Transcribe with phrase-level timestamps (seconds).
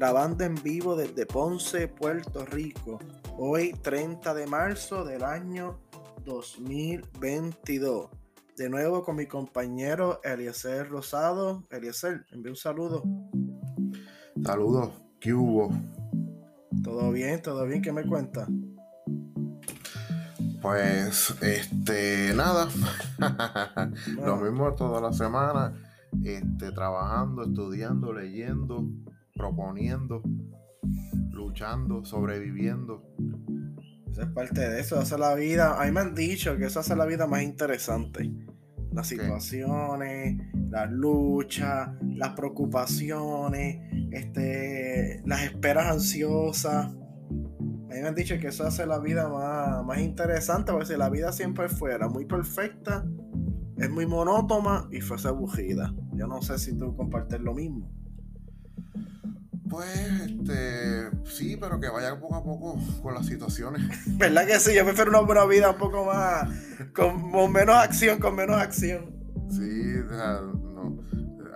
[0.00, 2.98] grabando en vivo desde Ponce, Puerto Rico,
[3.36, 5.78] hoy 30 de marzo del año
[6.24, 8.08] 2022.
[8.56, 11.66] De nuevo con mi compañero Eliezer Rosado.
[11.68, 13.02] Eliezer, envío un saludo.
[14.42, 14.90] Saludos,
[15.20, 15.70] ¿qué hubo?
[16.82, 18.48] Todo bien, todo bien, ¿qué me cuenta?
[20.62, 22.70] Pues, este, nada.
[24.16, 25.74] Lo mismo toda la semana.
[26.24, 28.88] Este, trabajando, estudiando, leyendo,
[29.40, 30.22] proponiendo,
[31.30, 33.02] luchando, sobreviviendo.
[34.10, 35.80] Eso es parte de eso, hace la vida.
[35.80, 38.30] A mí me han dicho que eso hace la vida más interesante.
[38.92, 40.36] Las situaciones,
[40.68, 43.78] las luchas, las preocupaciones,
[44.10, 46.88] este, las esperas ansiosas.
[46.88, 46.92] A
[47.94, 51.08] mí me han dicho que eso hace la vida más, más interesante, porque si la
[51.08, 53.06] vida siempre fuera muy perfecta,
[53.78, 55.94] es muy monótona y fuese aburrida.
[56.12, 57.99] Yo no sé si tú compartes lo mismo.
[59.70, 63.82] Pues, este, sí, pero que vaya poco a poco con las situaciones.
[64.18, 64.74] ¿Verdad que sí?
[64.74, 66.48] Yo prefiero una buena vida un poco más,
[66.92, 69.14] con, menos acción, con menos acción.
[69.48, 70.98] Sí, no,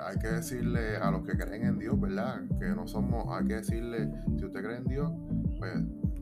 [0.07, 2.41] hay que decirle a los que creen en Dios, ¿verdad?
[2.61, 5.11] Que no somos, hay que decirle, si usted cree en Dios,
[5.59, 5.75] pues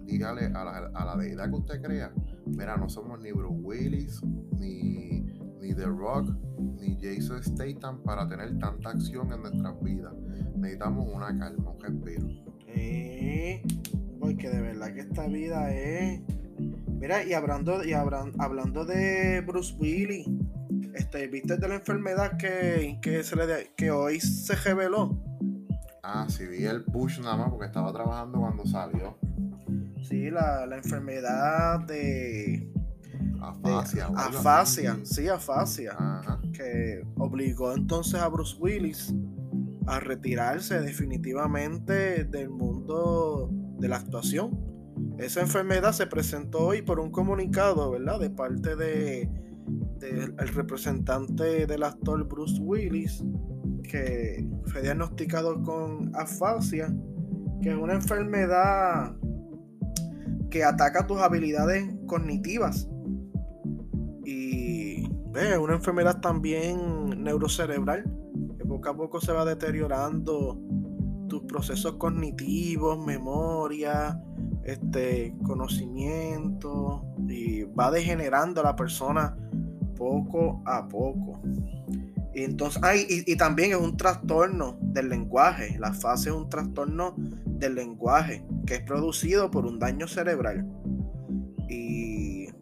[0.07, 2.11] dígale a la, a la deidad que usted crea,
[2.47, 4.23] mira, no somos ni Bruce Willis,
[4.59, 5.32] ni
[5.63, 10.13] ni The Rock, ni Jason Statham para tener tanta acción en nuestras vidas.
[10.57, 12.27] Necesitamos una calma, un respiro.
[12.67, 13.63] Eh,
[14.19, 16.21] porque de verdad que esta vida es.
[16.89, 20.29] Mira, y hablando, y hablando de Bruce Willis,
[20.95, 25.17] este, ¿viste de la enfermedad que, que, se le, que hoy se reveló?
[26.03, 29.17] Ah, sí, vi el push nada más porque estaba trabajando cuando salió.
[30.09, 32.73] Sí, la, la enfermedad de
[33.43, 34.07] Afasia.
[34.15, 35.97] afasia, sí, afasia.
[36.53, 39.13] Que obligó entonces a Bruce Willis
[39.87, 44.59] a retirarse definitivamente del mundo de la actuación.
[45.19, 48.21] Esa enfermedad se presentó hoy por un comunicado, ¿verdad?
[48.21, 49.29] De parte de,
[50.01, 53.25] el representante del actor Bruce Willis,
[53.83, 56.95] que fue diagnosticado con afasia,
[57.61, 59.17] que es una enfermedad
[60.49, 62.89] que ataca tus habilidades cognitivas
[65.35, 68.05] es una enfermedad también neurocerebral,
[68.59, 70.59] que poco a poco se va deteriorando
[71.29, 74.21] tus procesos cognitivos, memoria,
[74.65, 79.37] este, conocimiento, y va degenerando a la persona
[79.97, 81.41] poco a poco.
[82.35, 85.79] Y entonces, y, y, también es un trastorno del lenguaje.
[85.79, 90.67] La fase es un trastorno del lenguaje que es producido por un daño cerebral.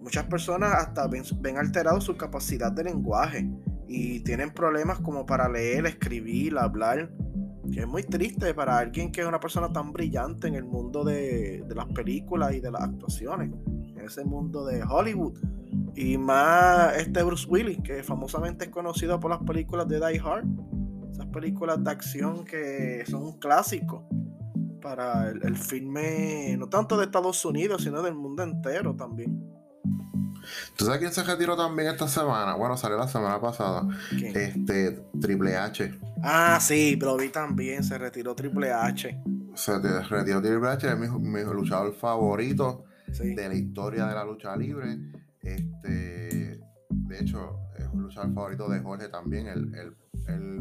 [0.01, 3.51] Muchas personas hasta ven, alterado su capacidad de lenguaje
[3.87, 7.11] y tienen problemas como para leer, escribir, hablar,
[7.71, 11.05] que es muy triste para alguien que es una persona tan brillante en el mundo
[11.05, 13.51] de, las películas y de las actuaciones,
[13.95, 15.39] en ese mundo de Hollywood.
[15.95, 20.47] Y más este Bruce Willis, que famosamente es conocido por las películas de Die Hard,
[21.11, 24.09] esas películas de acción que son un clásico
[24.81, 29.60] para el, el filme, no tanto de Estados Unidos, sino del mundo entero también.
[30.77, 32.55] ¿Tú sabes quién se retiró también esta semana?
[32.55, 33.87] Bueno, salió la semana pasada.
[34.13, 35.99] Este, Triple H.
[36.23, 39.21] Ah, sí, pero vi también, se retiró Triple H.
[39.55, 44.99] Se retiró Triple H, es mi, luchador favorito de la historia de la lucha libre.
[45.41, 49.97] Este, de hecho, es un luchador favorito de Jorge también, el,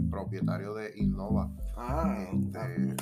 [0.09, 1.51] propietario de Innova.
[1.77, 2.95] Ah, este,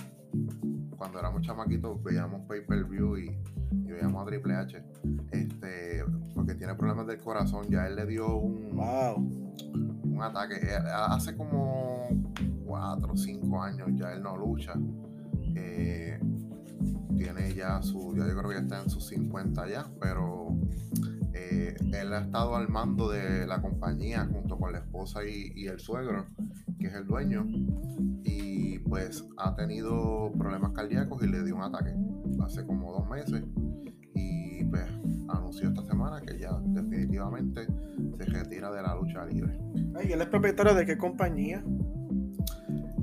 [0.97, 3.37] cuando éramos chamaquitos veíamos pay-per-view y,
[3.71, 4.83] y, veíamos a Triple H.
[5.31, 6.03] Este,
[6.33, 7.67] porque tiene problemas del corazón.
[7.69, 9.53] Ya él le dio un,
[10.03, 10.55] un ataque.
[10.55, 12.07] Eh, hace como
[12.65, 14.73] 4 o 5 años ya él no lucha.
[15.55, 16.19] Eh,
[17.17, 20.55] tiene ya su, yo creo que ya está en sus 50 ya, pero
[21.37, 25.67] eh, él ha estado al mando de la compañía junto con la esposa y, y
[25.67, 26.25] el suegro,
[26.79, 27.45] que es el dueño,
[28.23, 31.93] y pues ha tenido problemas cardíacos y le dio un ataque
[32.43, 33.43] hace como dos meses
[34.13, 34.85] y pues
[35.29, 37.67] anunció esta semana que ya definitivamente
[38.17, 39.57] se retira de la lucha libre.
[40.03, 41.63] ¿Y él es propietario de qué compañía?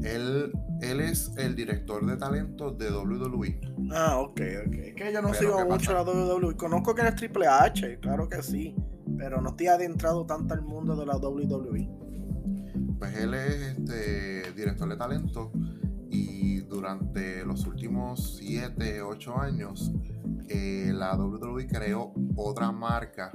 [0.03, 3.74] Él, él es el director de talentos de WWE.
[3.93, 4.75] Ah, ok, ok.
[4.75, 6.57] Es que yo no sigo mucho la WWE.
[6.57, 8.75] Conozco que es Triple H, claro que sí.
[9.17, 11.89] Pero no estoy adentrado tanto al mundo de la WWE.
[12.99, 15.51] Pues él es este director de talentos
[16.11, 19.93] y durante los últimos 7, 8 años
[20.49, 23.33] eh, la WWE creó otra marca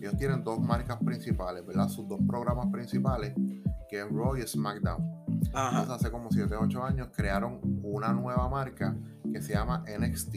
[0.00, 1.88] ellos tienen dos marcas principales, ¿verdad?
[1.88, 3.34] Sus dos programas principales,
[3.88, 5.04] que es Raw y SmackDown.
[5.46, 8.96] Entonces hace como 7 o 8 años crearon una nueva marca
[9.32, 10.36] que se llama NXT.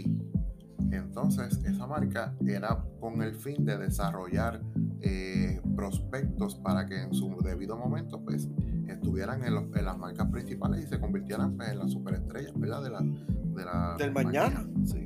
[0.91, 4.61] Entonces esa marca era con el fin de desarrollar
[5.01, 8.47] eh, prospectos para que en su debido momento pues
[8.87, 12.83] estuvieran en, las marcas principales y se convirtieran pues, en las superestrellas, ¿verdad?
[12.83, 15.03] De la, de la Del mañana, sí.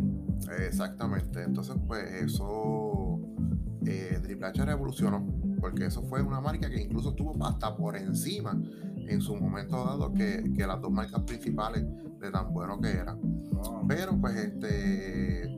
[0.59, 1.43] Exactamente.
[1.43, 3.19] Entonces pues eso
[3.85, 5.25] eh, Triple H revolucionó
[5.59, 8.59] porque eso fue una marca que incluso estuvo hasta por encima
[9.07, 11.85] en su momento dado que, las dos marcas principales
[12.19, 13.19] de tan bueno que eran.
[13.87, 15.57] Pero pues este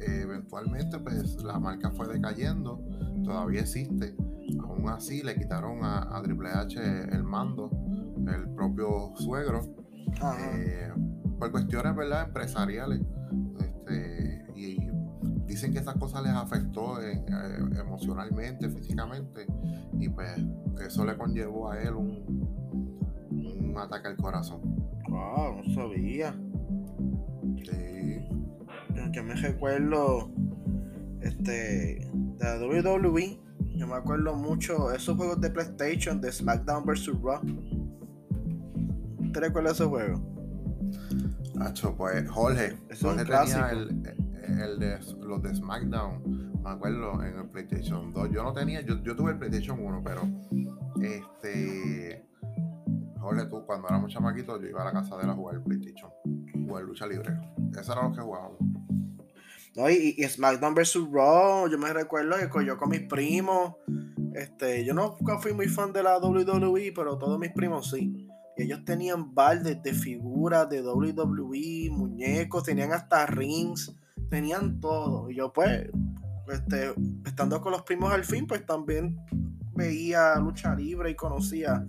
[0.00, 2.82] eventualmente pues la marca fue decayendo,
[3.24, 4.14] todavía existe.
[4.60, 7.70] Aún así le quitaron a, Triple H el mando,
[8.26, 9.60] el propio suegro,
[10.44, 10.92] eh,
[11.38, 12.26] por cuestiones ¿verdad?
[12.26, 13.00] empresariales.
[13.60, 14.90] Este, y
[15.46, 17.24] dicen que esas cosas les afectó eh,
[17.78, 19.46] emocionalmente, físicamente,
[19.98, 20.30] y pues
[20.86, 22.47] eso le conllevó a él un,
[23.78, 24.60] un ataque al corazón.
[25.08, 26.34] Wow, no sabía.
[27.64, 28.28] Sí.
[29.12, 30.30] Yo me recuerdo
[31.20, 33.40] este de la WWE.
[33.76, 37.10] Yo me acuerdo mucho esos juegos de PlayStation de SmackDown vs.
[37.22, 37.40] Raw.
[39.32, 40.20] ¿Te recuerdas esos juegos?
[41.54, 42.76] Nacho, pues Jorge.
[42.88, 44.02] Es Jorge tenía el,
[44.60, 48.30] el de los de SmackDown, me acuerdo, en el PlayStation 2.
[48.32, 50.22] Yo no tenía, yo, yo tuve el PlayStation 1, pero
[51.00, 52.27] este.
[53.28, 55.62] Jorge, tú, cuando éramos chamaquitos, yo iba a la casa de él a jugar el
[55.62, 56.10] PlayStation,
[56.66, 57.38] jugar lucha libre.
[57.78, 58.58] Eso era lo que jugábamos.
[59.76, 60.98] No, y, SmackDown vs.
[61.12, 63.74] Raw, yo me recuerdo que yo con mis primos,
[64.34, 68.26] este, yo nunca fui muy fan de la WWE, pero todos mis primos sí.
[68.56, 73.94] Y ellos tenían baldes de figuras de WWE, muñecos, tenían hasta rings
[74.30, 75.30] tenían todo.
[75.30, 75.90] Y yo pues,
[76.50, 76.94] este,
[77.26, 79.18] estando con los primos al fin, pues también
[79.74, 81.86] veía lucha libre y conocía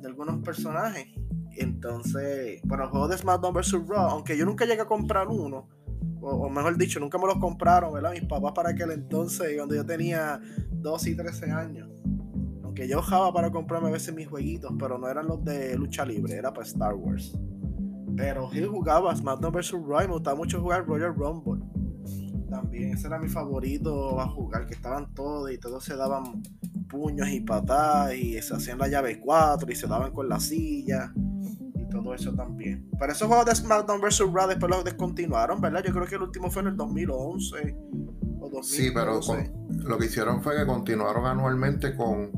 [0.00, 1.06] de algunos personajes.
[1.52, 3.88] Entonces, para el juego de SmackDown vs.
[3.88, 5.68] Raw, aunque yo nunca llegué a comprar uno,
[6.20, 8.12] o, mejor dicho, nunca me los compraron, ¿verdad?
[8.12, 10.40] Mis papás para aquel entonces, cuando yo tenía
[10.70, 11.88] 12 y 13 años.
[12.64, 16.04] Aunque yo jaba para comprarme a veces mis jueguitos, pero no eran los de lucha
[16.04, 17.38] libre, era para Star Wars.
[18.16, 19.72] Pero él jugaba SmackDown vs.
[19.72, 21.64] Raw y me gustaba mucho jugar Royal Rumble.
[22.50, 26.42] También, ese era mi favorito a jugar, que estaban todos y todos se daban
[26.88, 31.12] puños y patadas y se hacían la llave 4 y se daban con la silla
[31.74, 32.88] y todo eso también.
[32.98, 34.22] Pero esos juegos de SmackDown vs.
[34.32, 35.82] Raw después los descontinuaron, ¿verdad?
[35.84, 37.76] Yo creo que el último fue en el 2011
[38.40, 38.62] o 2012.
[38.62, 39.20] Sí, pero
[39.70, 42.30] lo que hicieron fue que continuaron anualmente con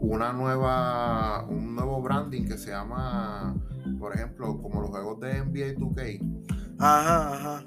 [0.00, 3.54] una nueva, un nuevo branding que se llama
[3.98, 6.76] por ejemplo, como los juegos de NBA 2K.
[6.78, 7.64] Ajá, ajá.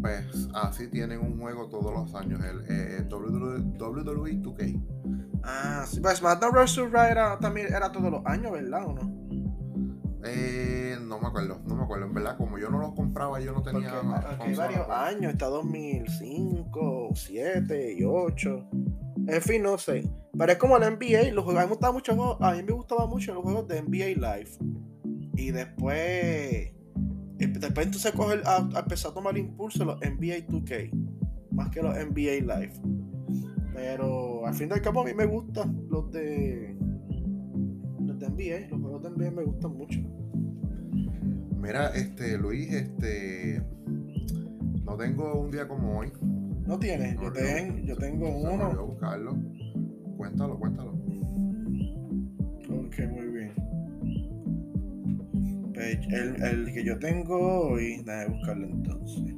[0.00, 4.82] Pues así tienen un juego todos los años, el eh, WWE 2K.
[5.46, 6.90] Ah, sí, pues SmackDown vs.
[6.90, 9.24] Raw era, también era todos los años, ¿verdad o no?
[10.26, 13.52] Eh, no me acuerdo, no me acuerdo, en verdad, como yo no los compraba, yo
[13.52, 13.92] no tenía.
[14.00, 18.68] Porque, hay varios años, está 2005, 7 y 8.
[19.26, 20.10] En fin, no sé.
[20.36, 22.72] Pero es como la NBA, los juegos, a mí me gustaba mucho, a mí me
[22.72, 24.50] gustaba mucho los juegos de NBA Live.
[25.36, 26.72] Y después,
[27.36, 30.90] después entonces coge, a, empezar a tomar impulso los NBA 2K,
[31.52, 32.80] más que los NBA Live.
[33.74, 36.74] Pero al fin y al cabo a mí me gustan los de
[38.00, 40.00] los de NBA, los juegos de NBA me gustan mucho.
[41.60, 43.62] Mira, este Luis, este
[44.84, 46.12] no tengo un día como hoy.
[46.66, 47.16] ¿No tienes?
[47.16, 47.32] yo,
[47.84, 48.68] yo tengo uno.
[48.68, 49.36] Voy a buscarlo.
[50.16, 50.92] Cuéntalo, cuéntalo.
[52.70, 53.24] Ok, muy
[55.76, 59.34] el, que yo tengo hoy, déjame buscarlo entonces.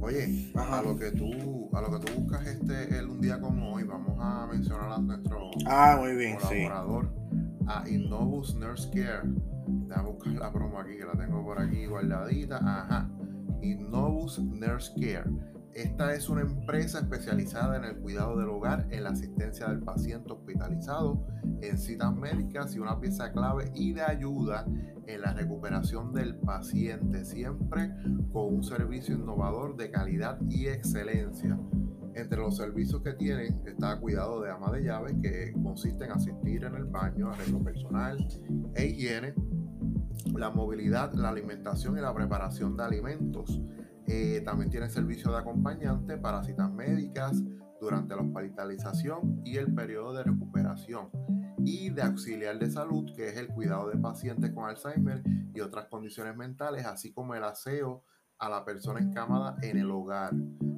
[0.00, 3.74] Oye, a lo que tú, a lo que tú buscas este el un día como
[3.74, 7.12] hoy, vamos a mencionar a nuestro ah, muy bien, colaborador,
[7.66, 9.28] a Innovus Nurse Care.
[9.66, 12.58] Déjame buscar la promo aquí, que la tengo por aquí guardadita.
[12.58, 13.10] Ajá.
[13.60, 15.30] Innovus Nurse Care
[15.74, 20.32] esta es una empresa especializada en el cuidado del hogar, en la asistencia del paciente
[20.32, 21.26] hospitalizado,
[21.60, 24.66] en citas médicas y una pieza clave y de ayuda
[25.06, 27.92] en la recuperación del paciente, siempre
[28.32, 31.58] con un servicio innovador de calidad y excelencia.
[32.14, 36.64] Entre los servicios que tienen está cuidado de ama de llaves, que consiste en asistir
[36.64, 38.18] en el baño, arreglo personal
[38.74, 39.34] e higiene,
[40.34, 43.62] la movilidad, la alimentación y la preparación de alimentos
[44.08, 47.42] eh, también tiene servicio de acompañante para citas médicas
[47.80, 51.10] durante la hospitalización y el periodo de recuperación.
[51.64, 55.22] Y de auxiliar de salud, que es el cuidado de pacientes con Alzheimer
[55.52, 58.02] y otras condiciones mentales, así como el aseo
[58.38, 60.32] a la persona encamada en el hogar.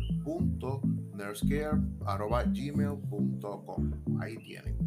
[4.19, 4.77] Ahí tienen.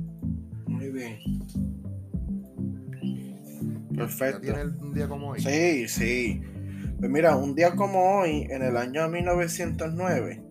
[0.66, 1.18] Muy bien.
[3.96, 4.40] Perfecto.
[4.40, 5.40] ¿Tiene un día como hoy?
[5.40, 6.42] Sí, sí.
[6.98, 10.42] Pues mira, un día como hoy, en el año 1909,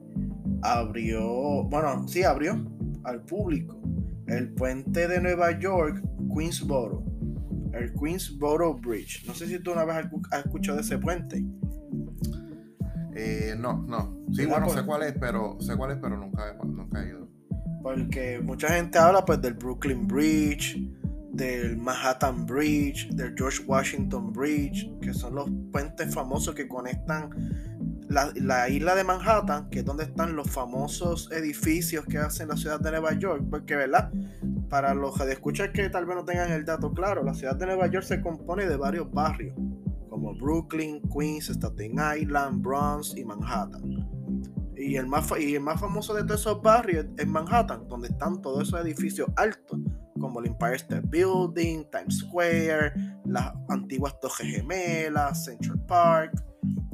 [0.62, 2.64] abrió, bueno, sí, abrió
[3.04, 3.82] al público
[4.28, 6.02] el puente de Nueva York,
[6.36, 7.04] Queensboro.
[7.74, 9.26] El Queensboro Bridge.
[9.26, 11.44] No sé si tú una vez has escuchado de ese puente.
[13.16, 14.18] Eh, no, no.
[14.32, 17.28] Sí, bueno, sé cuál es, pero sé cuál es, pero nunca, nunca he ido.
[17.82, 20.78] Porque mucha gente habla pues del Brooklyn Bridge,
[21.34, 27.30] del Manhattan Bridge, del George Washington Bridge, que son los puentes famosos que conectan
[28.08, 32.80] la, isla de Manhattan, que es donde están los famosos edificios que hacen la ciudad
[32.80, 34.12] de Nueva York, porque, ¿verdad?
[34.70, 37.66] Para los que escuchan que tal vez no tengan el dato claro, la ciudad de
[37.66, 39.56] Nueva York se compone de varios barrios,
[40.10, 43.82] como Brooklyn, Queens, Staten Island, Bronx y Manhattan.
[44.76, 48.42] Y el, más, y el más famoso de todos esos barrios es Manhattan, donde están
[48.42, 49.80] todos esos edificios altos,
[50.20, 52.94] como el Empire State Building, Times Square,
[53.26, 56.44] las antiguas Torres Gemelas, Central Park,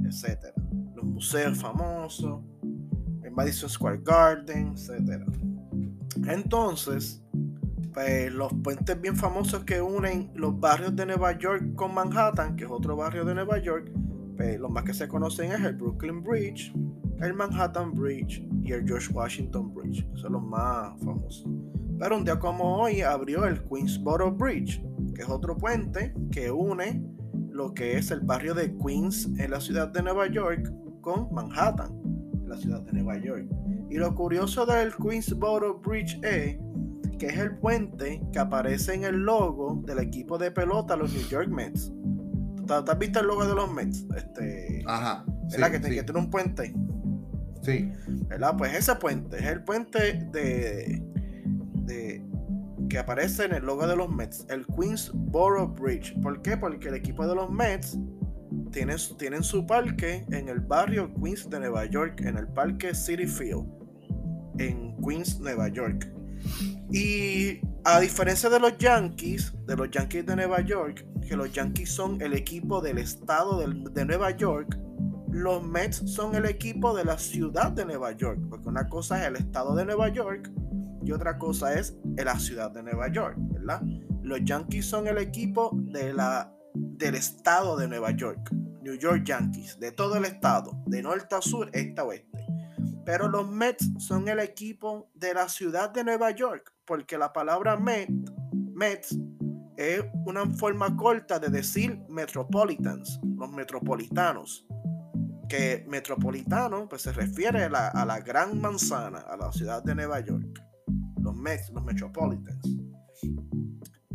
[0.04, 0.54] etc.
[0.96, 2.42] Los museos famosos,
[3.24, 5.24] el Madison Square Garden, etc.
[6.28, 7.24] Entonces,
[7.94, 12.66] pues, los puentes bien famosos que unen los barrios de Nueva York con Manhattan, que
[12.66, 13.92] es otro barrio de Nueva York,
[14.38, 16.74] pues, los más que se conocen es el Brooklyn Bridge,
[17.22, 21.46] el Manhattan Bridge y el George Washington Bridge, son los más famosos.
[22.00, 24.82] Pero un día como hoy abrió el Queensboro Bridge,
[25.14, 27.04] que es otro puente que une
[27.52, 31.92] lo que es el barrio de Queens en la ciudad de Nueva York con Manhattan,
[32.42, 33.46] en la ciudad de Nueva York.
[33.90, 36.58] Y lo curioso del Queensboro Bridge es
[37.18, 41.28] que es el puente que aparece en el logo del equipo de pelota, los New
[41.28, 41.92] York Mets.
[42.66, 44.06] ¿Tú has visto el logo de los Mets?
[44.16, 45.26] Este, Ajá.
[45.52, 45.72] ¿Verdad?
[45.72, 46.74] que, que tiene un puente.
[47.62, 47.92] Sí.
[48.30, 48.56] ¿Verdad?
[48.58, 51.04] Pues ese puente es el puente de,
[52.90, 56.20] que aparece en el logo de los Mets, el Queensboro Bridge.
[56.22, 56.58] ¿Por qué?
[56.58, 57.98] Porque el equipo de los Mets
[58.72, 63.28] tiene, tienen su parque en el barrio Queens de Nueva York, en el parque City
[63.28, 63.66] Field,
[64.58, 66.12] en Queens, Nueva York.
[66.92, 71.92] Y a diferencia de los Yankees, de los Yankees de Nueva York, que los Yankees
[71.92, 74.78] son el equipo del estado de Nueva York,
[75.32, 79.28] los Mets son el equipo de la ciudad de Nueva York, porque una cosa es
[79.28, 80.50] el estado de Nueva York
[81.04, 83.82] y otra cosa es la ciudad de Nueva York, ¿verdad?
[84.22, 88.52] Los Yankees son el equipo de la, del estado de Nueva York,
[88.82, 92.46] New York Yankees, de todo el estado, de norte a sur, este a oeste.
[93.06, 97.78] Pero los Mets son el equipo de la ciudad de Nueva York, porque la palabra
[97.78, 98.10] Met,
[98.52, 99.18] Mets
[99.78, 104.68] es una forma corta de decir metropolitans, los metropolitanos
[105.50, 110.64] que metropolitano pues se refiere a la, gran manzana, a la ciudad de Nueva York,
[111.22, 112.66] los Mets, los Metropolitans.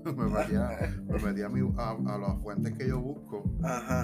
[0.16, 0.68] me metía,
[1.76, 3.44] a, las fuentes que yo busco.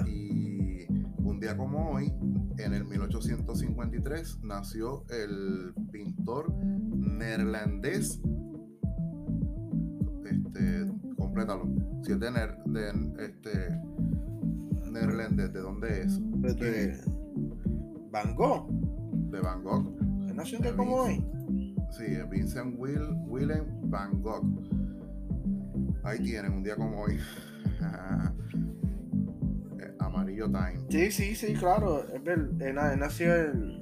[0.07, 0.85] Y
[1.17, 2.13] un día como hoy,
[2.57, 8.19] en el 1853, nació el pintor neerlandés.
[10.25, 11.69] Este, complétalo.
[12.03, 12.27] Si es de,
[13.19, 13.79] este,
[14.91, 16.19] neerlandés, ¿de dónde es?
[16.19, 16.99] De
[18.11, 18.69] Van Gogh.
[19.31, 20.01] De Van Gogh.
[20.33, 21.25] ¿Nació un día como hoy?
[21.91, 24.45] Sí, Vincent Will, Willem Van Gogh
[26.03, 27.17] Ahí tienen, un día como hoy.
[30.27, 30.85] Eh, amarillo Time.
[30.89, 32.05] Sí, sí, sí, claro.
[32.97, 33.81] nació el.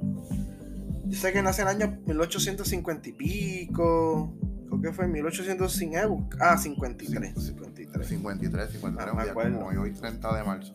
[1.06, 4.34] Yo sé que nació en el año 1850 y pico.
[4.68, 6.38] Creo que fue en 1850.
[6.40, 7.34] Ah, 53.
[7.36, 8.08] 53.
[8.08, 9.14] 53, 53.
[9.14, 10.74] un día como hoy, hoy 30 de marzo.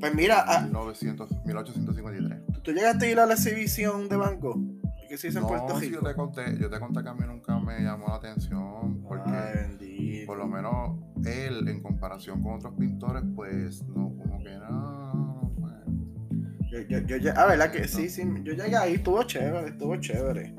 [0.00, 0.62] Pues mira.
[0.64, 2.62] 1900, 1853.
[2.62, 4.80] ¿Tú llegaste a ir a la exhibición de Gogh?
[5.10, 5.94] que se hizo en Puerto Rico.
[6.00, 10.24] yo te conté, yo te conté que a mí nunca me llamó la atención porque
[10.24, 14.99] por lo menos él en comparación con otros pintores pues no como que no,
[16.70, 20.54] yo, yo, yo, ah, verdad que sí, sí, yo llegué ahí, estuvo chévere, estuvo chévere.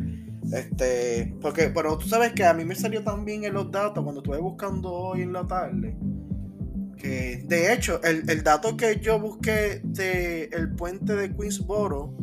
[0.52, 4.22] Este, porque, pero tú sabes que a mí me salió también en los datos cuando
[4.22, 5.96] estuve buscando hoy en la tarde.
[6.98, 12.16] Que de hecho, el, el dato que yo busqué de el puente de Queensboro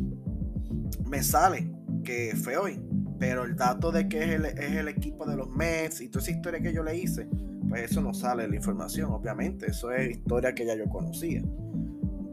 [1.05, 1.71] me sale
[2.03, 2.79] que fue hoy.
[3.19, 6.23] Pero el dato de que es el, es el equipo de los Mets y toda
[6.23, 7.27] esa historia que yo le hice,
[7.67, 9.67] pues eso no sale la información, obviamente.
[9.71, 11.43] Eso es historia que ya yo conocía.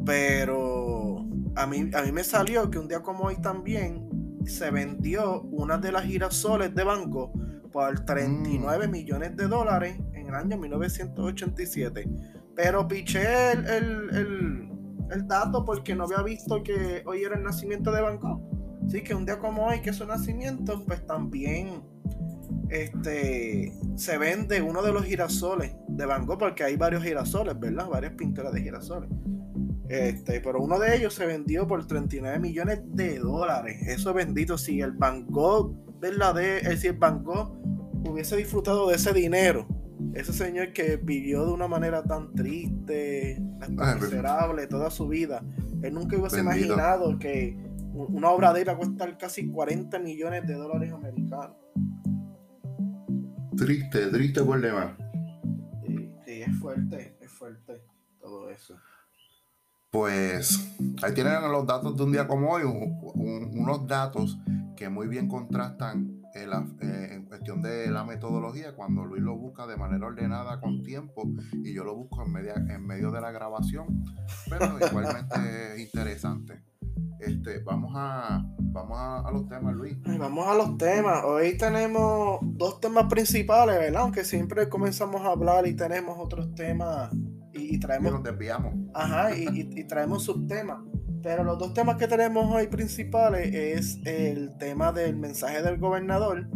[0.05, 4.09] Pero a mí, a mí me salió que un día como hoy también
[4.45, 7.33] se vendió una de las girasoles de banco
[7.73, 8.91] por 39 mm.
[8.91, 12.09] millones de dólares en el año 1987.
[12.55, 14.71] Pero piché el, el,
[15.11, 18.41] el, dato porque no había visto que hoy era el nacimiento de Banco.
[18.87, 21.83] Así que un día como hoy, que es su nacimiento, pues también
[22.71, 27.89] este, se vende uno de los girasoles de Van Gogh, porque hay varios girasoles, ¿verdad?
[27.89, 29.11] Varias pinturas de girasoles.
[29.89, 33.87] Este, pero uno de ellos se vendió por 39 millones de dólares.
[33.87, 37.57] Eso bendito, si el Van Gogh verdadero, es decir, Van Gogh
[38.09, 39.67] hubiese disfrutado de ese dinero,
[40.15, 45.43] ese señor que vivió de una manera tan triste, tan miserable toda su vida,
[45.83, 47.57] él nunca hubiese imaginado que
[47.93, 51.57] una obra de él va a costar casi 40 millones de dólares americanos.
[53.57, 54.97] Triste, triste problema.
[55.87, 57.83] Sí, sí, es fuerte, es fuerte
[58.21, 58.77] todo eso.
[59.97, 64.39] Pues ahí tienen los datos de un día como hoy, unos datos
[64.77, 66.51] que muy bien contrastan en,
[66.83, 71.23] eh, en, cuestión de la metodología cuando Luis lo busca de manera ordenada con tiempo
[71.65, 74.05] y yo lo busco en, media, en medio de la grabación,
[74.51, 75.35] pero igualmente
[75.77, 76.63] es interesante.
[77.19, 79.97] Este, vamos a, vamos a, los temas, Luis.
[80.19, 81.25] Vamos a los temas.
[81.25, 84.03] Hoy tenemos dos temas principales, ¿verdad?
[84.03, 87.11] Aunque siempre comenzamos a hablar y tenemos otros temas
[87.57, 88.11] y, traemos.
[88.11, 88.75] Y nos desviamos.
[88.95, 90.79] Ajá, y, y, traemos subtemas.
[91.23, 96.49] Pero los dos temas que tenemos hoy principales es el tema del mensaje del gobernador,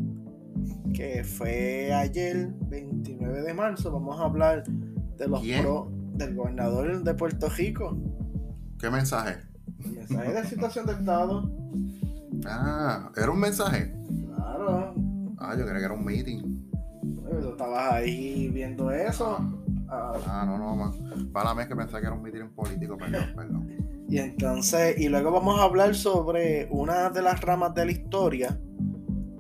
[0.95, 3.91] que fue ayer, 29 de marzo.
[3.91, 7.99] Vamos a hablar de los pro del gobernador de Puerto Rico.
[8.79, 9.39] ¿Qué mensaje?
[9.79, 11.51] mensaje de situación de estado.
[12.47, 13.93] Ah, ¿era un mensaje?
[14.37, 14.95] Claro.
[15.39, 16.69] Ah, yo creía que era un meeting.
[17.41, 19.39] Tú estabas ahí viendo eso.
[19.41, 20.97] Ah, ah no, no, más.
[21.33, 24.07] Para mí es que pensé que era un meeting político, perdón, perdón.
[24.09, 28.61] Y entonces, y luego vamos a hablar sobre una de las ramas de la historia,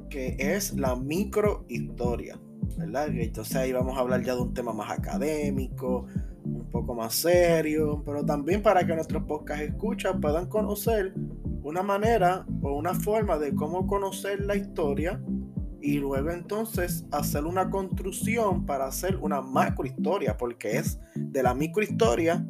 [0.08, 2.38] que es la microhistoria,
[2.76, 3.08] ¿verdad?
[3.08, 6.06] Entonces ahí vamos a hablar ya de un tema más académico,
[6.44, 11.14] un poco más serio, pero también para que nuestros podcast escuchas puedan conocer
[11.62, 15.20] una manera o una forma de cómo conocer la historia
[15.82, 22.46] y luego entonces hacer una construcción para hacer una macrohistoria, porque es de la microhistoria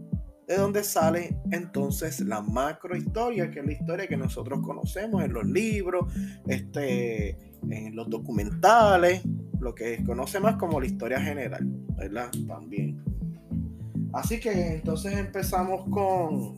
[0.46, 5.46] de donde sale entonces la macrohistoria, que es la historia que nosotros conocemos en los
[5.46, 6.12] libros,
[6.48, 7.38] este,
[7.70, 9.22] en los documentales,
[9.60, 11.64] lo que conoce más como la historia general,
[11.96, 12.30] ¿verdad?
[12.48, 13.00] También.
[14.12, 16.56] Así que entonces empezamos con,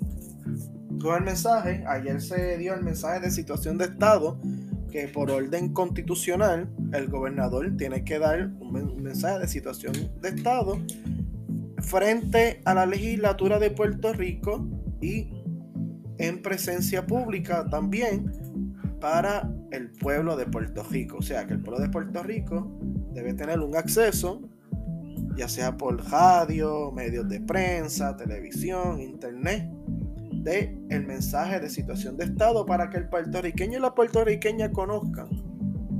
[0.98, 1.84] con el mensaje.
[1.86, 4.40] Ayer se dio el mensaje de situación de Estado
[4.92, 10.78] que por orden constitucional el gobernador tiene que dar un, mensaje de situación de Estado
[11.78, 14.68] frente a la legislatura de Puerto Rico
[15.00, 15.30] y
[16.18, 18.30] en presencia pública también
[19.00, 21.16] para el pueblo de Puerto Rico.
[21.18, 22.70] O sea que el pueblo de Puerto Rico
[23.12, 24.42] debe tener un acceso
[25.34, 29.68] ya sea por radio, medios de prensa, televisión, internet,
[30.42, 35.28] de el mensaje de situación de estado para que el puertorriqueño y la puertorriqueña conozcan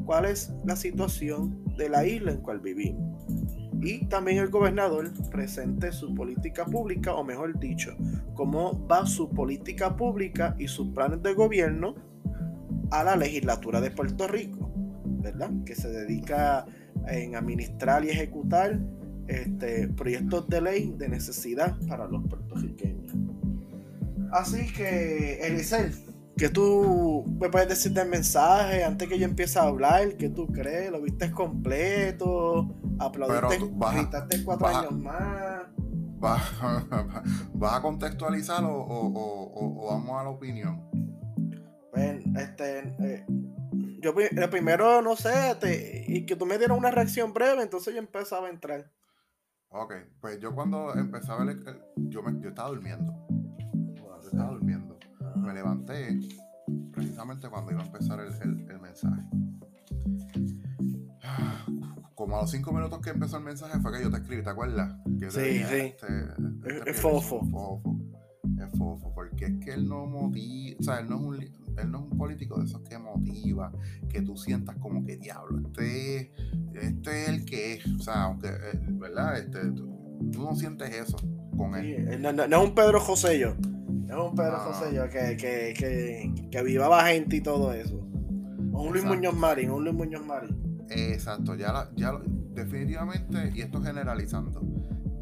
[0.04, 3.24] cuál es la situación de la isla en cual vivimos.
[3.80, 7.96] Y también el gobernador presente su política pública, o mejor dicho,
[8.34, 11.96] cómo va su política pública y sus planes de gobierno
[12.92, 14.70] a la legislatura de Puerto Rico,
[15.04, 15.50] ¿verdad?
[15.64, 16.64] Que se dedica
[17.08, 18.78] en administrar y ejecutar
[19.26, 23.12] este, proyectos de ley de necesidad para los puertorriqueños.
[24.32, 25.94] Así que, Elisel,
[26.38, 30.16] ¿qué tú me puedes decir del mensaje antes que yo empiece a hablar?
[30.16, 30.90] ¿Qué tú crees?
[30.90, 32.74] ¿Lo viste completo?
[32.98, 33.58] ¿Aplaudiste?
[33.92, 35.64] ¿Gritaste cuatro años más?
[36.18, 40.80] ¿Vas, a contextualizar o, vamos a la opinión?
[41.92, 43.26] Pues, este, eh,
[44.00, 44.14] yo
[44.50, 45.32] primero, no sé,
[46.06, 48.90] y que tú me dieras una reacción breve, entonces yo empezaba a entrar.
[49.68, 51.62] Ok, pues yo cuando empezaba el,
[51.96, 53.14] yo, me, yo estaba durmiendo.
[54.32, 54.98] Yo estaba durmiendo.
[55.36, 56.18] Me levanté
[56.92, 58.32] precisamente cuando iba a empezar el,
[58.70, 59.22] el, mensaje.
[62.14, 64.50] Como a los cinco minutos que empezó el mensaje fue que yo te escribí, ¿te
[64.50, 64.96] acuerdas?
[65.28, 65.40] sí, sí.
[65.40, 67.82] Este, este es, fofo.
[68.58, 71.90] Es fofo, porque es que él no motiva, o sea, él no es un él
[71.90, 73.72] no es un político de esos que motiva,
[74.08, 76.32] que tú sientas como que diablo, este,
[76.74, 79.38] este es el que es, o sea, aunque, eh, ¿verdad?
[79.38, 79.90] Este, tú,
[80.38, 81.16] no sientes eso
[81.56, 82.20] con él.
[82.20, 83.81] no, es un Pedro Josello, no
[84.12, 87.96] es un Pedro Josello que, que, que, que vivaba gente y todo eso.
[87.96, 90.84] Un Luis Muñoz Marín, un Luis Muñoz Marín.
[90.90, 92.12] Exacto, ya, ya
[92.54, 94.60] definitivamente, y esto generalizando,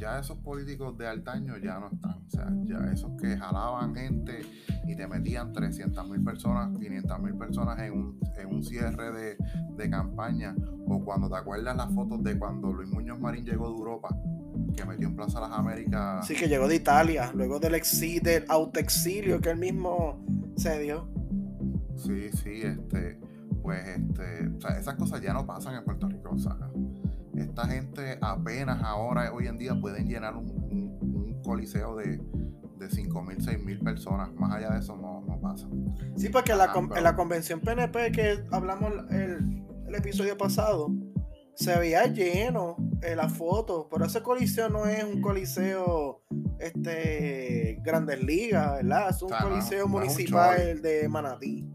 [0.01, 2.25] ya esos políticos de altaño ya no están.
[2.27, 4.41] O sea, ya esos que jalaban gente
[4.87, 9.37] y te metían 300 mil personas, 500 mil personas en un, en un cierre de,
[9.77, 10.57] de, campaña.
[10.87, 14.09] O cuando te acuerdas las fotos de cuando Luis Muñoz Marín llegó de Europa,
[14.75, 16.27] que metió en Plaza Las Américas.
[16.27, 20.25] Sí, que llegó de Italia, luego del, exi, del autoexilio que él mismo
[20.57, 21.09] se dio.
[21.97, 23.19] Sí, sí, este,
[23.63, 26.57] pues este, o sea, esas cosas ya no pasan en Puerto Rico, o sea,
[27.37, 32.21] esta gente apenas ahora, hoy en día, pueden llenar un, coliseo de,
[32.79, 34.33] de 5 mil, 6 mil personas.
[34.35, 35.67] Más allá de eso no, pasa.
[36.17, 40.93] Sí, porque la, en la convención PNP que hablamos el, el episodio pasado,
[41.55, 46.23] se veía lleno en la foto, pero ese coliseo no es un coliseo
[46.59, 49.11] este Grandes Ligas, ¿verdad?
[49.11, 51.69] Es un coliseo municipal de Manatí.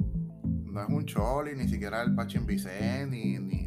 [0.64, 3.65] No es un choli, ni siquiera el Pachín Vicente, ni, ni,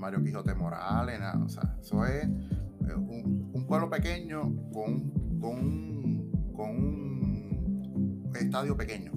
[0.00, 1.44] Mario Quijote Morales, nada.
[1.44, 4.40] O sea, eso es eh, un, pueblo pequeño
[4.72, 9.12] con, con, un, con un estadio pequeño.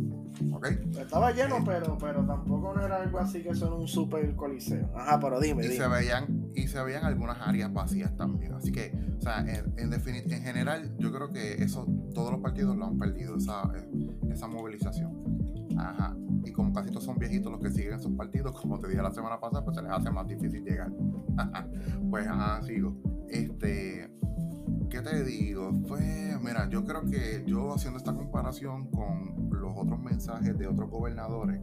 [0.99, 4.91] Estaba lleno, eh, pero, pero tampoco no era algo así que son un super coliseo.
[4.95, 5.65] Ajá, pero dime.
[5.65, 8.53] Y, Se veían, y se veían algunas áreas vacías también.
[8.53, 12.77] Así que, o sea, en, en, en general, yo creo que eso todos los partidos
[12.77, 13.71] lo han perdido, esa,
[14.29, 15.67] esa movilización.
[15.77, 16.15] Ajá.
[16.53, 19.39] Como casi todos son viejitos los que siguen esos partidos, como te dije la semana
[19.39, 20.91] pasada, pues se les hace más difícil llegar.
[22.09, 22.95] pues ajá, sigo.
[23.29, 24.09] Este,
[24.89, 25.71] ¿qué te digo?
[25.87, 30.89] Pues mira, yo creo que yo haciendo esta comparación con los otros mensajes de otros
[30.89, 31.61] gobernadores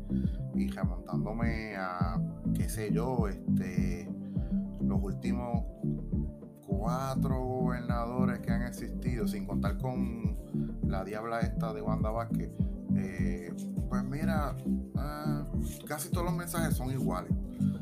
[0.54, 2.20] y remontándome a,
[2.54, 4.08] qué sé yo, este,
[4.80, 5.64] los últimos
[6.66, 10.36] cuatro gobernadores que han existido, sin contar con
[10.86, 12.50] la diabla esta de Wanda Vázquez,
[12.96, 13.52] eh,
[13.88, 14.56] pues mira,
[14.96, 15.46] ah,
[15.86, 17.32] casi todos los mensajes son iguales.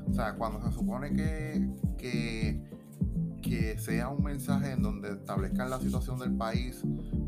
[0.08, 2.62] O sea, cuando se supone que, que,
[3.42, 6.82] que sea un mensaje en donde establezcan la situación del país,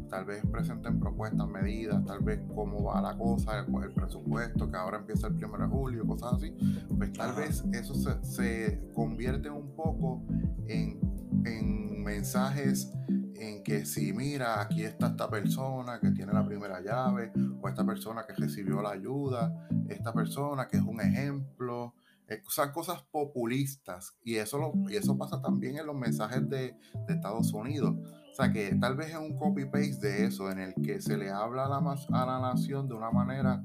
[0.09, 4.99] tal vez presenten propuestas, medidas, tal vez cómo va la cosa, el, presupuesto, que ahora
[4.99, 6.55] empieza el 1 de julio, cosas así,
[6.97, 10.23] pues tal vez eso se, se convierte un poco
[10.67, 10.99] en,
[11.45, 12.93] en mensajes
[13.41, 17.85] en que si mira, aquí está esta persona que tiene la primera llave, o esta
[17.87, 21.95] persona que recibió la ayuda, esta persona que es un ejemplo,
[22.29, 24.15] eh, o sea, cosas populistas.
[24.23, 26.77] Y eso, y eso pasa también en los mensajes de,
[27.07, 27.97] de, Estados Unidos.
[27.97, 31.31] O sea, que tal vez es un copy-paste de eso, en el que se le
[31.31, 33.65] habla a la, a la nación de una manera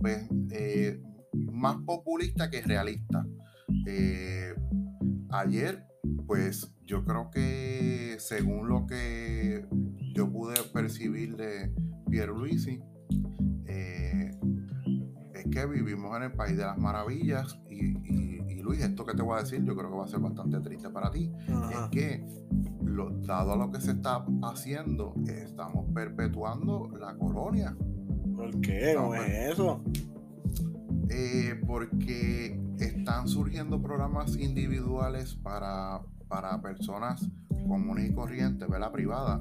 [0.00, 3.26] pues, eh, más populista que realista.
[3.86, 4.54] Eh,
[5.30, 5.85] ayer,
[6.26, 9.66] pues yo creo que según lo que
[10.14, 11.72] yo pude percibir de
[12.08, 12.80] Pierre Luisi,
[13.66, 14.30] eh,
[15.34, 17.94] es que vivimos en el país de las maravillas y,
[18.62, 20.90] Luis, esto que te voy a decir, yo creo que va a ser bastante triste
[20.90, 21.30] para ti,
[21.70, 22.24] es que
[22.82, 27.76] lo, dado a lo que se está haciendo, estamos perpetuando la colonia.
[28.34, 28.94] ¿Por qué?
[28.94, 29.84] ¿No es eso?
[31.08, 37.28] Eh, porque están surgiendo programas individuales para para personas
[37.66, 39.40] comunes y corrientes, la privada,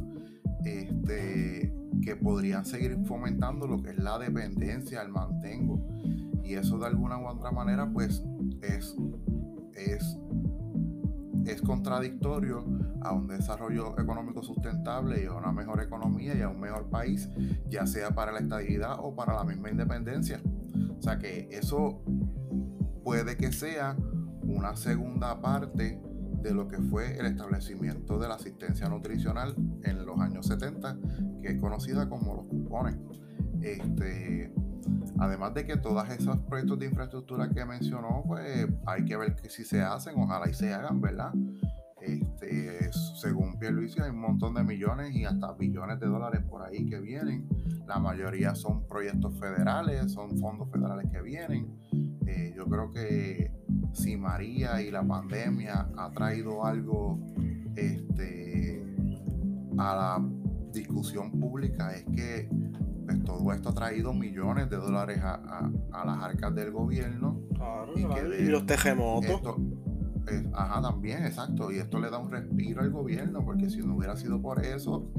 [0.64, 5.80] este, que podrían seguir fomentando lo que es la dependencia, el mantengo.
[6.44, 8.24] Y eso de alguna u otra manera, pues,
[8.62, 8.96] es,
[9.74, 10.18] es,
[11.46, 12.66] es contradictorio
[13.02, 17.30] a un desarrollo económico sustentable y a una mejor economía y a un mejor país,
[17.70, 20.42] ya sea para la estabilidad o para la misma independencia.
[20.98, 22.02] O sea que eso
[23.06, 23.96] puede que sea
[24.42, 26.02] una segunda parte
[26.42, 30.98] de lo que fue el establecimiento de la asistencia nutricional en los años 70,
[31.40, 32.98] que es conocida como los cupones.
[33.62, 34.52] Este,
[35.20, 39.52] además de que todas esos proyectos de infraestructura que mencionó, pues hay que ver que
[39.52, 41.32] si se hacen, ojalá y se hagan, ¿verdad?
[42.02, 42.92] Este,
[43.22, 47.00] según Pierluisi hay un montón de millones y hasta billones de dólares por ahí que
[47.00, 47.48] vienen.
[47.88, 51.68] La mayoría son proyectos federales, son fondos federales que vienen.
[52.28, 53.52] Eh, yo creo que
[53.94, 57.20] si María y la pandemia ha traído algo
[57.76, 58.84] este,
[59.78, 60.30] a la
[60.72, 62.50] discusión pública es que
[63.06, 65.72] pues, todo esto ha traído millones de dólares a,
[66.06, 67.40] las arcas del gobierno.
[67.96, 69.42] y, los terremotos.
[70.54, 71.72] ajá, también, exacto.
[71.72, 75.12] Y esto le da un respiro al gobierno, porque si no hubiera sido por eso,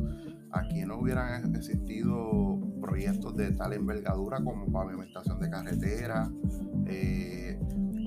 [0.57, 6.31] aquí no hubieran existido proyectos de tal envergadura como pavimentación de carreteras,
[6.87, 7.59] eh,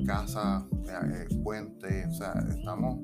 [0.06, 3.00] casas, eh, puentes, o sea, estamos,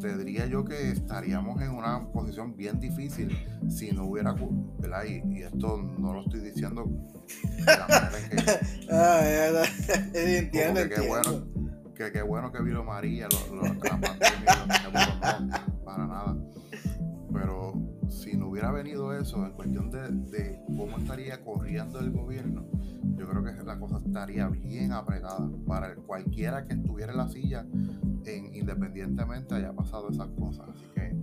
[0.00, 3.36] te diría yo que estaríamos en una posición bien difícil
[3.68, 4.34] si no hubiera,
[4.78, 5.04] ¿verdad?
[5.04, 8.90] Y, esto no lo estoy diciendo de la manera en que...
[8.90, 9.64] ah,
[10.14, 11.46] entiendo, que qué bueno,
[11.94, 16.36] que qué bueno que vino María, lo, lo, la pandemia, no, para nada.
[17.32, 22.66] Pero si no hubiera venido eso, en cuestión de, cómo estaría corriendo el gobierno,
[23.16, 27.66] yo creo que la cosa estaría bien apretada para cualquiera que estuviera en la silla,
[28.24, 30.68] en, independientemente haya pasado esas cosas.
[30.68, 31.16] Así que,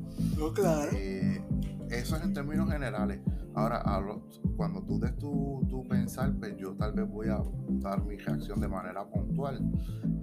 [0.53, 0.91] claro.
[0.93, 1.41] Eh,
[1.89, 3.19] eso es en términos generales.
[3.55, 3.83] Ahora,
[4.55, 7.41] cuando tú des tu, tu, pensar, pues yo tal vez voy a
[7.81, 9.59] dar mi reacción de manera puntual.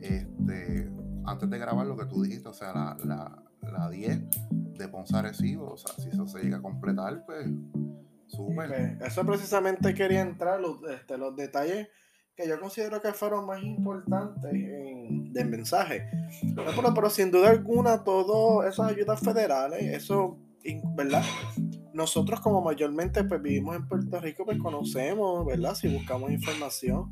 [0.01, 0.91] Este,
[1.25, 5.17] antes de grabar lo que tú dijiste, o sea, la, la, la 10 de Ponce
[5.17, 5.73] Arecibo.
[5.73, 7.47] O sea, si eso se llega a completar, pues
[8.27, 8.99] súper.
[9.01, 11.89] Eso precisamente quería entrar, los, este, los detalles
[12.37, 16.09] que yo considero que fueron más importantes en, del mensaje.
[16.55, 20.39] Pero, pero, sin duda alguna, todas esas ayudas federales, eso,
[20.95, 21.25] ¿verdad?
[21.95, 25.75] Nosotros como mayormente pues, vivimos en Puerto Rico, pues conocemos, ¿verdad?
[25.75, 27.11] Si buscamos información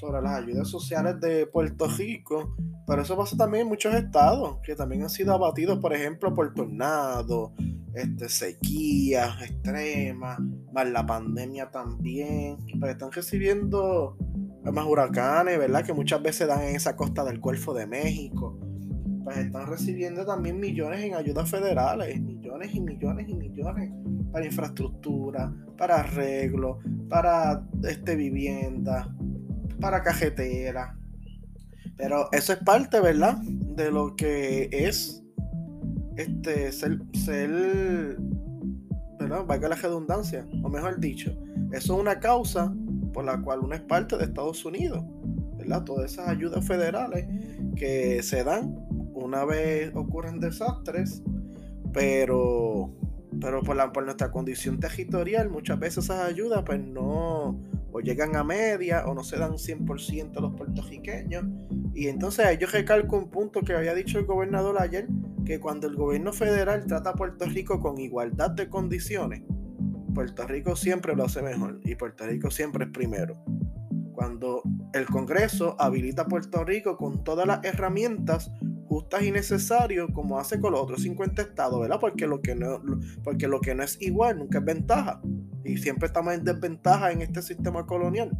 [0.00, 4.74] sobre las ayudas sociales de Puerto Rico, pero eso pasa también en muchos estados que
[4.74, 7.52] también han sido abatidos, por ejemplo, por tornados,
[7.94, 10.38] este, sequías extremas,
[10.72, 12.56] más la pandemia también.
[12.78, 14.16] Pues están recibiendo
[14.64, 15.84] más huracanes, ¿verdad?
[15.84, 18.58] Que muchas veces dan en esa costa del Golfo de México.
[19.22, 23.92] Pues están recibiendo también millones en ayudas federales, millones y millones y millones
[24.32, 29.14] para infraestructura, para arreglo, para este, vivienda,
[29.80, 30.96] para cajetera
[32.00, 33.36] pero eso es parte, ¿verdad?
[33.42, 35.22] De lo que es
[36.16, 38.16] este ser, ser
[39.18, 39.44] ¿verdad?
[39.44, 41.30] Valga la redundancia, o mejor dicho,
[41.72, 42.74] eso es una causa
[43.12, 45.04] por la cual uno es parte de Estados Unidos,
[45.58, 45.84] ¿verdad?
[45.84, 47.26] Todas esas ayudas federales
[47.76, 48.74] que se dan
[49.12, 51.22] una vez ocurren desastres,
[51.92, 52.94] pero,
[53.40, 57.60] pero por, la, por nuestra condición territorial, muchas veces esas ayudas pues no,
[57.92, 61.44] o llegan a media o no se dan 100% a los puertorriqueños.
[61.94, 65.06] Y entonces yo recalco un punto que había dicho el gobernador ayer,
[65.44, 69.42] que cuando el gobierno federal trata a Puerto Rico con igualdad de condiciones,
[70.14, 73.42] Puerto Rico siempre lo hace mejor y Puerto Rico siempre es primero.
[74.12, 74.62] Cuando
[74.92, 78.50] el Congreso habilita a Puerto Rico con todas las herramientas
[78.90, 82.00] justas y necesarias como hace con los otros 50 estados, ¿verdad?
[82.00, 82.82] Porque lo que no,
[83.22, 85.22] porque lo que no es igual nunca es ventaja
[85.64, 88.36] y siempre estamos en desventaja en este sistema colonial.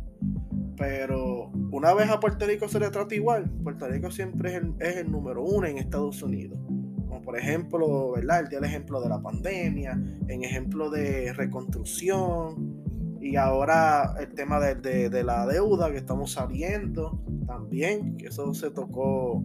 [0.76, 5.12] Pero una vez a Puerto Rico se le trata igual, Puerto Rico siempre es el,
[5.12, 6.58] número uno en Estados Unidos.
[6.66, 8.40] Como por ejemplo, ¿verdad?
[8.40, 12.82] El día del ejemplo de la pandemia, en ejemplo de reconstrucción,
[13.20, 18.70] y ahora el tema de, de, la deuda que estamos saliendo también, que eso se
[18.70, 19.44] tocó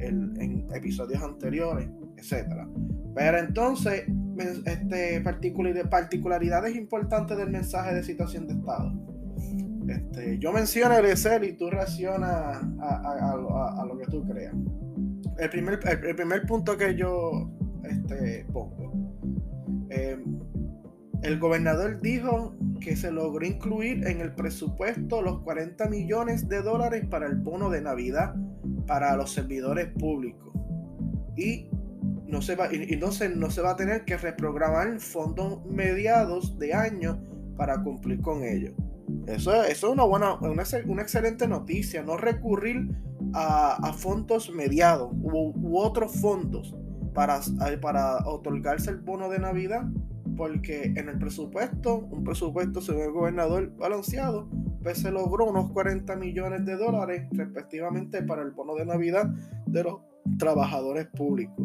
[0.00, 2.68] en episodios anteriores, etcétera.
[3.14, 4.04] Pero entonces,
[4.66, 8.92] este, particularidades importantes del mensaje de situación de Estado.
[9.88, 14.54] Este, yo menciono el ESEL y tú reaccionas a, lo que tú creas.
[15.38, 17.50] El primer, el, primer punto que yo
[17.84, 18.92] este, pongo.
[19.90, 20.40] Em,
[21.22, 27.06] el gobernador dijo que se logró incluir en el presupuesto los 40 millones de dólares
[27.08, 28.34] para el bono de Navidad
[28.86, 30.52] para los servidores públicos.
[31.36, 31.68] Y
[32.26, 37.20] no se va, y, no, se, va a tener que reprogramar fondos mediados de año
[37.56, 38.74] para cumplir con ello.
[39.26, 42.88] Eso, es una buena, una, una excelente noticia, no recurrir
[43.34, 46.74] a, fondos mediados u, otros fondos
[47.14, 47.40] para,
[47.80, 49.84] para otorgarse el bono de Navidad,
[50.36, 54.48] porque en el presupuesto, un presupuesto según el gobernador balanceado,
[54.92, 59.26] se logró unos 40 millones de dólares respectivamente para el bono de Navidad
[59.66, 60.00] de los
[60.38, 61.64] trabajadores públicos.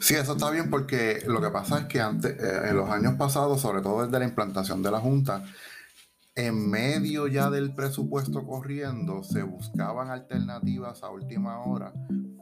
[0.00, 3.14] Sí, eso está bien porque lo que pasa es que antes, eh, en los años
[3.14, 5.44] pasados, sobre todo desde la implantación de la Junta,
[6.34, 11.92] en medio ya del presupuesto corriendo, se buscaban alternativas a última hora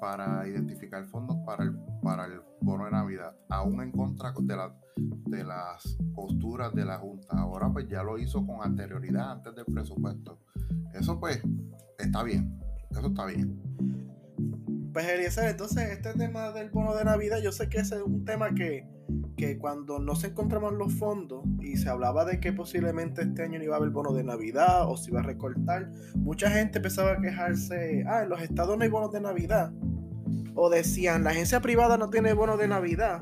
[0.01, 4.75] para identificar fondos para el, para el bono de Navidad, aún en contra de, la,
[4.97, 7.29] de las posturas de la Junta.
[7.31, 10.39] Ahora pues ya lo hizo con anterioridad antes del presupuesto.
[10.95, 11.43] Eso pues
[11.99, 14.06] está bien, eso está bien.
[14.97, 18.25] Pues Eliezer, entonces este tema del bono de Navidad, yo sé que ese es un
[18.25, 18.89] tema que,
[19.37, 23.59] que cuando no se encontraban los fondos y se hablaba de que posiblemente este año
[23.59, 27.13] no iba a haber bono de Navidad o se iba a recortar, mucha gente empezaba
[27.13, 29.71] a quejarse, ah, en los estados no hay bonos de Navidad.
[30.55, 33.21] O decían, la agencia privada no tiene bono de Navidad.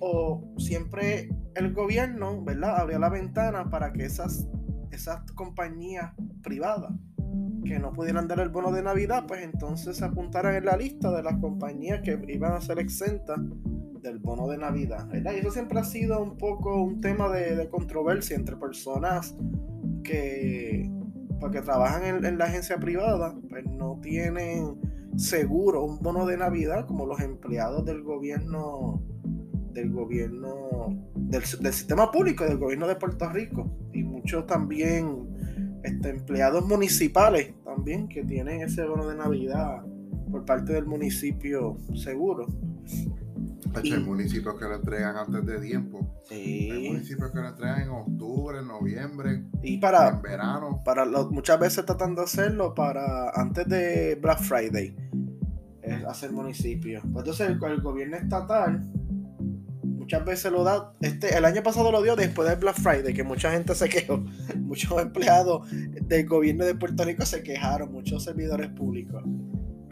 [0.00, 2.76] O siempre el gobierno, ¿verdad?
[2.78, 4.46] Abrió la ventana para que esas,
[4.90, 6.92] esas compañías privadas
[7.64, 11.10] que no pudieran dar el bono de Navidad, pues entonces se apuntaran en la lista
[11.12, 13.38] de las compañías que iban a ser exentas
[14.02, 15.06] del bono de Navidad.
[15.08, 15.32] ¿verdad?
[15.34, 19.36] Y eso siempre ha sido un poco un tema de, controversia entre personas
[20.02, 20.90] que,
[21.38, 24.76] pues, trabajan en, la agencia privada, pues no tienen
[25.16, 29.02] seguro un bono de Navidad como los empleados del gobierno
[29.72, 35.29] del gobierno del, sistema público del gobierno de Puerto Rico y muchos también
[35.82, 39.82] este, empleados municipales también que tienen ese bono de Navidad
[40.30, 42.46] por parte del municipio seguro.
[43.74, 46.22] hay municipios que lo entregan antes de tiempo.
[46.30, 50.82] Hay municipios que lo entregan en octubre, en noviembre, y para, en verano.
[50.84, 54.96] Para muchas veces tratan de hacerlo para antes de Black Friday.
[55.82, 57.00] Es hacer municipio.
[57.12, 58.88] Pues entonces el gobierno estatal
[60.10, 60.92] muchas veces lo da.
[61.00, 64.18] Este, el año pasado lo dio después del Black Friday, que mucha gente se quejó.
[64.58, 69.22] Muchos empleados del gobierno de Puerto Rico se quejaron, muchos servidores públicos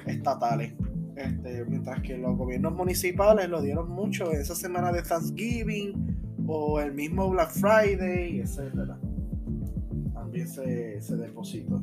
[0.06, 0.72] estatales.
[1.14, 6.92] Este, mientras que los gobiernos municipales lo dieron mucho esa semana de Thanksgiving o el
[6.94, 8.96] mismo Black Friday, etc.
[10.14, 11.80] También se, se depositó.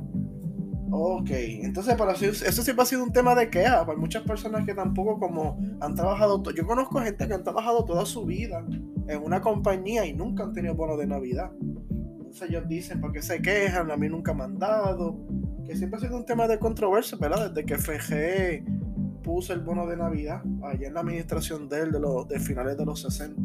[0.92, 4.74] Ok, entonces para eso, siempre ha sido un tema de queja para muchas personas que
[4.74, 8.64] tampoco como han trabajado, yo conozco gente que han trabajado toda su vida
[9.08, 11.52] en una compañía y nunca han tenido bono de Navidad.
[11.60, 13.90] Entonces ellos dicen, ¿por qué se quejan?
[13.92, 15.18] A mí nunca me han dado.
[15.66, 17.52] Que siempre ha sido un tema de controversia, ¿verdad?
[17.52, 22.00] Desde que FG puso el bono de Navidad, allá en la administración de él, de,
[22.00, 23.42] los, de finales de los 60.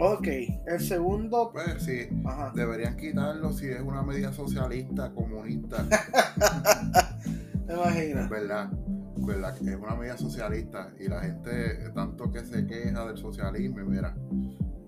[0.00, 0.26] Ok,
[0.66, 1.50] el segundo.
[1.52, 2.08] Pues sí,
[2.54, 5.84] deberían quitarlo si es una medida socialista, comunista.
[7.66, 8.24] ¿Te imaginas?
[8.24, 8.70] Es verdad,
[9.16, 14.16] verdad, es una medida socialista y la gente, tanto que se queja del socialismo, mira,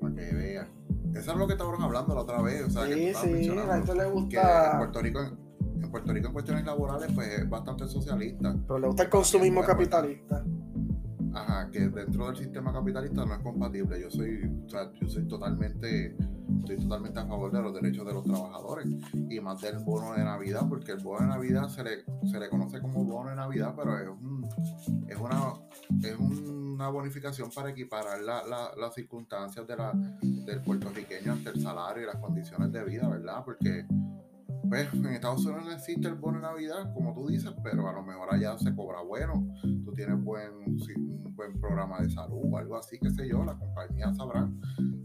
[0.00, 0.68] para que vea.
[1.14, 2.62] Eso es lo que estábamos hablando la otra vez.
[2.62, 4.72] O sea, sí, que sí, a la gente le gusta.
[4.72, 8.56] en Puerto Rico, en Puerto Rico en cuestiones laborales, pues es bastante socialista.
[8.66, 10.42] Pero le gusta el consumismo capitalista.
[11.34, 14.00] Ajá, que dentro del sistema capitalista no es compatible.
[14.00, 16.14] Yo soy, o sea, yo soy totalmente,
[16.60, 20.24] estoy totalmente a favor de los derechos de los trabajadores y más del bono de
[20.24, 23.74] Navidad, porque el bono de Navidad se le, se le conoce como bono de Navidad,
[23.76, 24.46] pero es un,
[25.08, 25.54] es una,
[26.02, 29.92] es una bonificación para equiparar las circunstancias de la,
[30.22, 33.42] del puertorriqueño ante el salario y las condiciones de vida, ¿verdad?
[33.44, 33.86] Porque
[34.72, 37.92] pues en Estados Unidos no existe el bono de Navidad, como tú dices, pero a
[37.92, 39.46] lo mejor allá se cobra bueno,
[39.84, 43.54] tú tienes buen, un buen programa de salud o algo así, qué sé yo, la
[43.54, 44.48] compañía sabrá,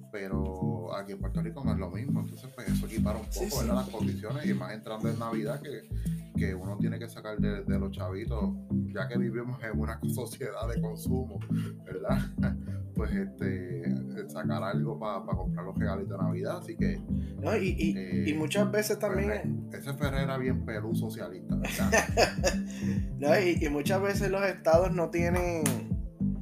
[0.10, 3.63] pero aquí en Puerto Rico no es lo mismo, entonces pues eso equipara un poco
[3.63, 5.89] las condiciones y más entrando en Navidad que,
[6.38, 8.56] que uno tiene que sacar de, de los chavitos,
[8.93, 11.39] ya que vivimos en una sociedad de consumo,
[11.84, 12.19] ¿verdad?
[12.95, 13.84] pues este
[14.30, 16.99] sacar algo para comprar los regalitos de Navidad, así que
[17.41, 21.56] no, y, y, y, eh, muchas veces también ese Ferrera bien Perú socialista,
[23.20, 25.63] no, y, muchas veces los estados no tienen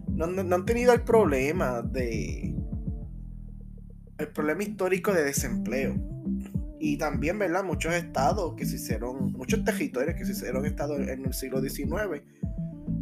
[0.09, 2.55] no, han tenido el problema de
[4.17, 5.95] el problema histórico de desempleo.
[6.79, 7.63] Y también, ¿verdad?
[7.63, 12.21] Muchos estados que se hicieron, muchos territorios que se hicieron estados en el siglo XIX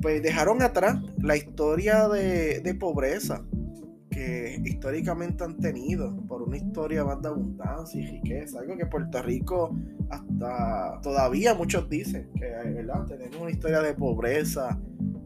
[0.03, 3.41] pues dejaron atrás la historia de, pobreza
[4.13, 9.21] que históricamente han tenido por una historia más de abundancia y riqueza, algo que Puerto
[9.21, 9.75] Rico
[10.09, 13.05] hasta todavía muchos dicen que ¿verdad?
[13.05, 14.79] tenemos una historia de pobreza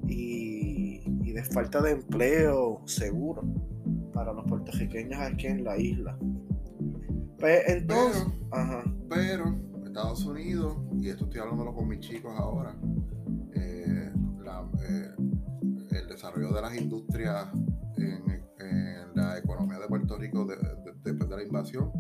[0.07, 1.01] y,
[1.33, 3.43] de falta de empleo seguro
[4.11, 6.17] para los puertorriqueños aquí en la isla.
[7.37, 8.25] Pues entonces,
[9.07, 12.75] pero Estados Unidos, y esto estoy hablándolo con mis chicos ahora,
[13.53, 14.11] eh,
[15.91, 17.47] el desarrollo de las industrias
[17.97, 18.46] en,
[19.15, 21.91] la economía de Puerto Rico después de, la invasión.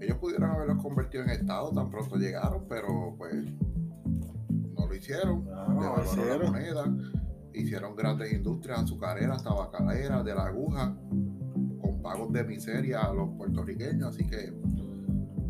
[0.00, 5.44] Ellos pudieron haberlos convertido en Estado tan pronto llegaron, pero pues no lo hicieron.
[5.44, 6.84] devaluaron la moneda,
[7.52, 10.96] hicieron grandes industrias azucareras, tabacaleras, de la aguja,
[11.80, 14.14] con pagos de miseria a los puertorriqueños.
[14.14, 14.52] Así que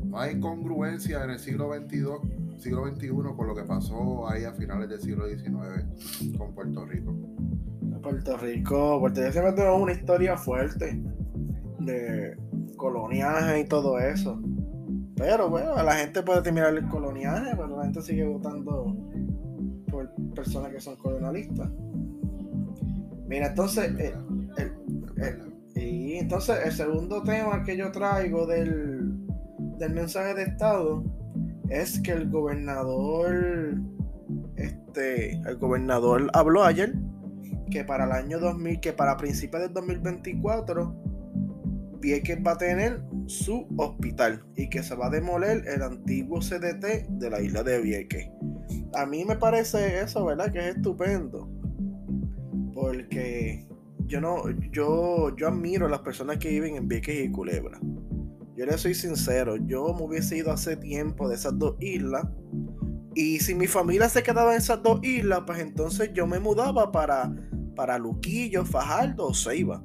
[0.05, 4.53] no hay congruencia en el siglo XXII siglo XXI con lo que pasó ahí a
[4.53, 7.15] finales del siglo XIX con Puerto Rico.
[8.09, 10.99] Puerto Rico, Puerto Rico siempre tuvo una historia fuerte
[11.81, 12.37] de
[12.77, 14.41] coloniaje y todo eso.
[15.15, 18.97] Pero bueno, la gente puede terminar el coloniaje, pero la gente sigue votando
[19.91, 21.69] por personas que son colonialistas.
[23.27, 24.15] Mira, entonces, eh,
[25.75, 29.19] y entonces el segundo tema que yo traigo del,
[29.79, 31.05] del mensaje de Estado
[31.69, 33.75] es que el gobernador,
[34.57, 36.95] este, el gobernador habló ayer
[37.71, 41.19] que para el año 2000, que para principios del 2024
[42.01, 47.09] Vieques va a tener su hospital y que se va a demoler el antiguo CDT
[47.09, 48.29] de la isla de Vieques.
[48.95, 50.53] A mí me parece eso, ¿verdad?
[50.53, 51.51] Que es estupendo.
[52.73, 53.67] Porque
[54.07, 57.79] yo no, yo, yo admiro a las personas que viven en Vieques y Culebra.
[58.57, 62.27] Yo le soy sincero, yo me hubiese ido hace tiempo de esas dos islas.
[63.15, 66.91] Y si mi familia se quedaba en esas dos islas, pues entonces yo me mudaba
[66.91, 67.33] para,
[67.79, 69.81] para Luquillo, Fajardo o Ceiba.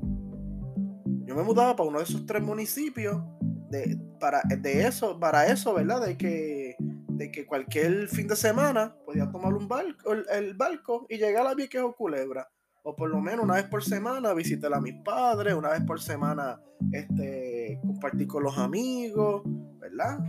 [1.26, 3.22] Yo me mudaba para uno de esos tres municipios
[3.70, 6.04] de, para, de eso, para eso, ¿verdad?
[6.04, 11.18] De que, de que cualquier fin de semana podía tomar un barco, el, barco y
[11.18, 12.50] llegar a Vieques o Culebra
[12.84, 16.02] o por lo menos una vez por semana visitar a mis padres, una vez por
[16.02, 16.60] semana
[16.92, 19.44] este, compartir con los amigos,
[19.80, 20.20] ¿verdad?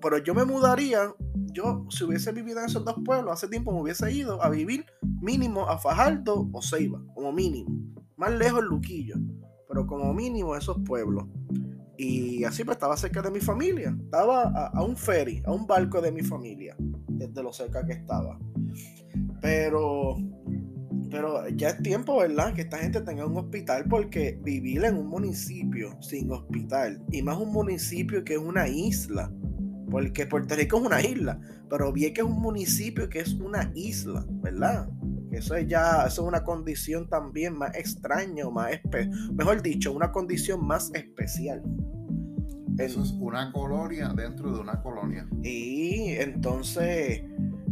[0.00, 1.14] pero yo me mudaría,
[1.52, 4.84] yo si hubiese vivido en esos dos pueblos, hace tiempo me hubiese ido a vivir
[5.22, 7.70] mínimo a Fajardo o Ceiba, como mínimo.
[8.16, 9.16] Más lejos Luquillo,
[9.66, 11.24] pero como mínimo esos pueblos.
[11.96, 15.66] Y así pues estaba cerca de mi familia, estaba a, a un ferry, a un
[15.66, 16.76] barco de mi familia,
[17.08, 18.38] desde lo cerca que estaba.
[19.40, 20.16] Pero
[21.14, 22.52] pero ya es tiempo, ¿verdad?
[22.54, 27.38] Que esta gente tenga un hospital porque vivir en un municipio sin hospital, y más
[27.38, 29.30] un municipio que es una isla,
[29.92, 31.40] porque Puerto Rico es una isla,
[31.70, 34.88] pero bien que es un municipio que es una isla, ¿verdad?
[35.30, 38.72] Eso es ya, eso es una condición también más extraña, más
[39.32, 41.62] mejor dicho, una condición más especial.
[42.76, 45.28] Eso es una colonia dentro de una colonia.
[45.44, 47.22] Y entonces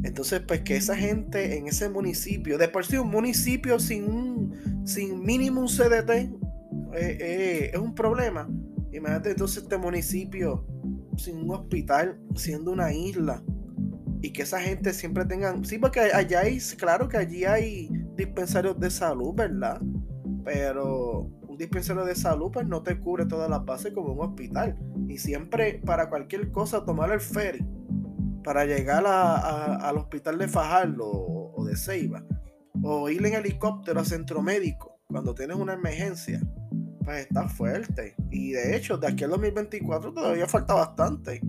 [0.04, 4.82] entonces, pues que esa gente en ese municipio, de por sí un municipio sin un
[4.84, 6.30] sin mínimo un CDT eh,
[6.94, 8.48] eh, es un problema.
[8.92, 10.66] Imagínate entonces este municipio
[11.16, 13.42] sin un hospital, siendo una isla,
[14.22, 18.78] y que esa gente siempre tengan, sí, porque allá hay, claro que allí hay dispensarios
[18.78, 19.80] de salud, ¿verdad?
[20.44, 24.76] Pero un dispensario de salud pues no te cubre todas las bases como un hospital.
[25.08, 27.64] Y siempre para cualquier cosa tomar el ferry
[28.42, 32.24] para llegar al hospital de Fajardo o, de Ceiba,
[32.82, 36.40] o ir en helicóptero a centro médico cuando tienes una emergencia,
[37.04, 38.14] pues está fuerte.
[38.30, 41.40] Y de hecho, de aquí al 2024 todavía falta bastante.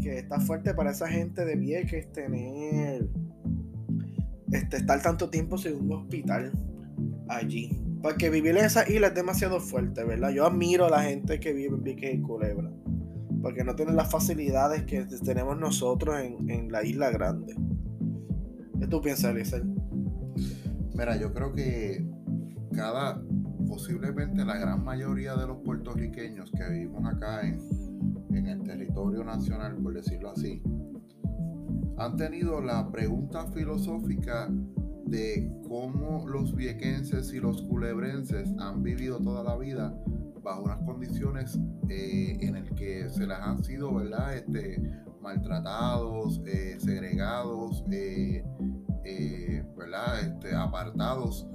[0.00, 3.06] Que está fuerte para esa gente de Vieques tener.
[4.50, 6.52] Este, estar tanto tiempo sin un hospital
[7.28, 7.84] allí.
[8.02, 10.30] Porque vivir en esa isla es demasiado fuerte, ¿verdad?
[10.30, 12.70] Yo admiro a la gente que vive en Vieques y Culebra
[13.42, 17.54] porque no tienen las facilidades que tenemos nosotros en, la isla grande.
[18.78, 19.64] ¿Qué tú piensas, Eliezer?
[20.94, 22.04] Mira, yo creo que
[22.72, 23.22] cada,
[23.66, 27.58] posiblemente la gran mayoría de los puertorriqueños que vivimos acá en,
[28.30, 30.62] en el territorio nacional, por decirlo así,
[31.98, 34.48] han tenido la pregunta filosófica
[35.10, 39.94] de cómo los viequenses y los culebrenses han vivido toda la vida
[40.42, 44.36] bajo unas condiciones eh, en el que se las han sido, ¿verdad?
[44.36, 44.80] Este,
[45.20, 48.44] maltratados, eh, segregados, eh,
[49.76, 50.20] ¿verdad?
[50.20, 51.46] Este, apartados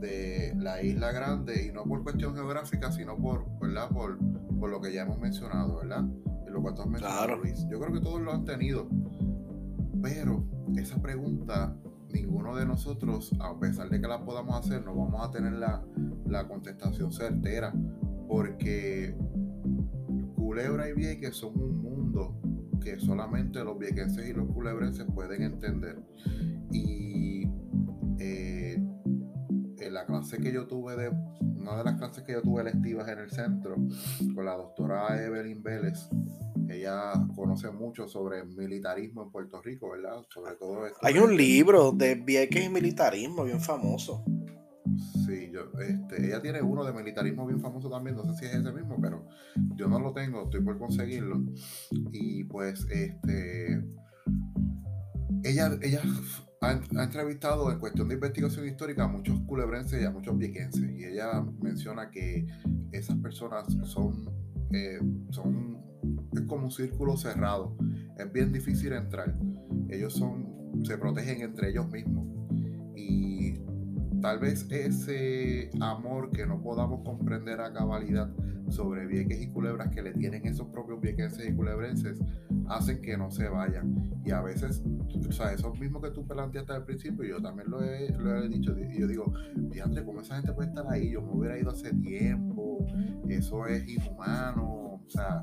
[0.00, 3.88] de la isla grande y no por cuestión geográfica, sino por, ¿verdad?
[3.90, 4.18] Por,
[4.58, 6.04] por lo que ya hemos mencionado, ¿verdad?
[6.48, 7.66] Lo cual tú has mencionado, Luis.
[7.68, 8.88] Yo creo que todos lo han tenido,
[10.02, 10.44] pero
[10.76, 11.76] esa pregunta
[12.14, 15.84] ninguno de nosotros, a pesar de que la podamos hacer, no vamos a tener la,
[16.26, 17.74] la contestación certera
[18.28, 19.14] porque
[20.36, 22.40] Culebra y Vieques son un mundo
[22.80, 26.02] que solamente los viequenses y los culebrenses pueden entender.
[26.70, 27.48] Y
[28.18, 28.74] eh,
[29.78, 31.08] en la clase que yo tuve de
[31.56, 33.76] una de las clases que yo tuve electivas en el centro
[34.34, 36.08] con la doctora Evelyn Vélez,
[36.76, 40.24] ella conoce mucho sobre militarismo en Puerto Rico, ¿verdad?
[40.28, 40.98] Sobre todo esto.
[41.02, 44.24] Hay un libro de Vieques y militarismo bien famoso.
[45.26, 48.54] Sí, yo, este, ella tiene uno de militarismo bien famoso también, no sé si es
[48.54, 49.26] ese mismo, pero
[49.76, 51.42] yo no lo tengo, estoy por conseguirlo.
[52.12, 53.82] Y pues, este,
[55.42, 56.02] ella, ella
[56.60, 60.90] ha, entrevistado en cuestión de investigación histórica a muchos culebrenses y a muchos viequenses.
[60.90, 62.46] Y ella menciona que
[62.92, 64.30] esas personas son,
[64.72, 64.98] eh,
[65.30, 65.83] son,
[66.34, 67.76] es como un círculo cerrado.
[68.18, 69.34] Es bien difícil entrar.
[69.88, 72.26] Ellos son, se protegen entre ellos mismos.
[72.96, 73.54] Y
[74.20, 78.30] tal vez ese amor que no podamos comprender a cabalidad
[78.68, 82.18] sobre vieques y culebras que le tienen esos propios viequenses y culebrenses
[82.68, 84.12] hacen que no se vayan.
[84.24, 84.82] Y a veces,
[85.28, 88.48] o sea, eso mismo que tú planteaste al principio, yo también lo he, lo he
[88.48, 89.32] dicho, y yo digo,
[89.70, 92.86] fíjate cómo esa gente puede estar ahí, yo me hubiera ido hace tiempo,
[93.28, 95.42] eso es inhumano, o sea,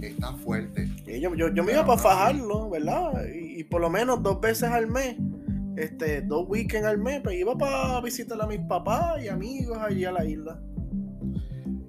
[0.00, 0.88] está fuerte.
[1.20, 3.24] yo, yo, me iba para fajarlo, ¿verdad?
[3.34, 5.16] y por lo menos dos veces al mes
[5.76, 10.04] este, dos weekends al mes, pues iba para visitar a mis papás y amigos allí
[10.04, 10.60] a la isla.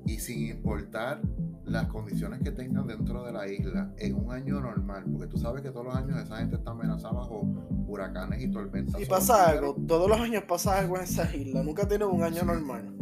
[0.06, 1.22] y sin importar
[1.66, 5.62] las condiciones que tengan dentro de la isla en un año normal, porque tú sabes
[5.62, 7.41] que todos los años esa gente está amenazada bajo
[7.88, 9.02] huracanes y tormentas.
[9.02, 12.43] Y pasa algo, todos los años pasa algo en esa isla, nunca tienen un año
[12.43, 12.93] normal.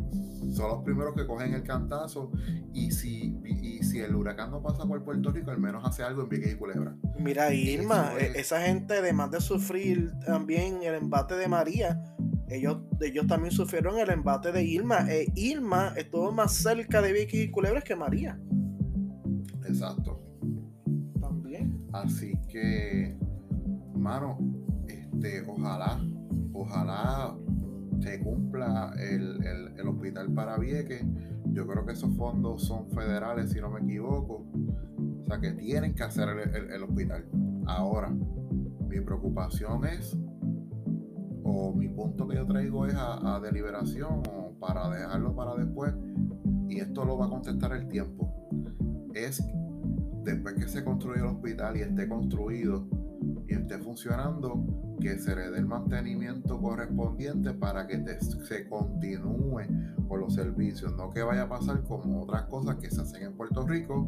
[0.49, 2.31] Son los primeros que cogen el cantazo
[2.73, 6.23] y si, y si el huracán no pasa por Puerto Rico, al menos hace algo
[6.23, 6.95] en Vieques y Culebra.
[7.19, 12.01] Mira, Irma, e, esa gente además de sufrir también el embate de María,
[12.49, 15.05] ellos, ellos también sufrieron el embate de Irma.
[15.07, 18.39] E Irma estuvo más cerca de Vicky y Culebras que María.
[19.65, 20.19] Exacto.
[21.19, 21.87] También.
[21.93, 23.15] Así que,
[23.93, 24.39] mano,
[24.87, 26.01] este, ojalá,
[26.53, 27.37] ojalá
[28.01, 31.05] se cumpla el, hospital para Vieques.
[31.51, 34.45] Yo creo que esos fondos son federales, si no me equivoco.
[35.21, 37.25] O sea que tienen que hacer el, el hospital.
[37.65, 40.17] Ahora, mi preocupación es
[41.49, 45.93] o mi punto que yo traigo es a, deliberación o para dejarlo para después,
[46.67, 48.31] y esto lo va a contestar el tiempo,
[49.13, 49.43] es
[50.23, 52.87] después que se construya el hospital y esté construido
[53.47, 54.63] y esté funcionando,
[54.99, 59.61] que se le dé el mantenimiento correspondiente para que se continúe
[60.07, 63.33] con los servicios, no que vaya a pasar como otras cosas que se hacen en
[63.33, 64.07] Puerto Rico,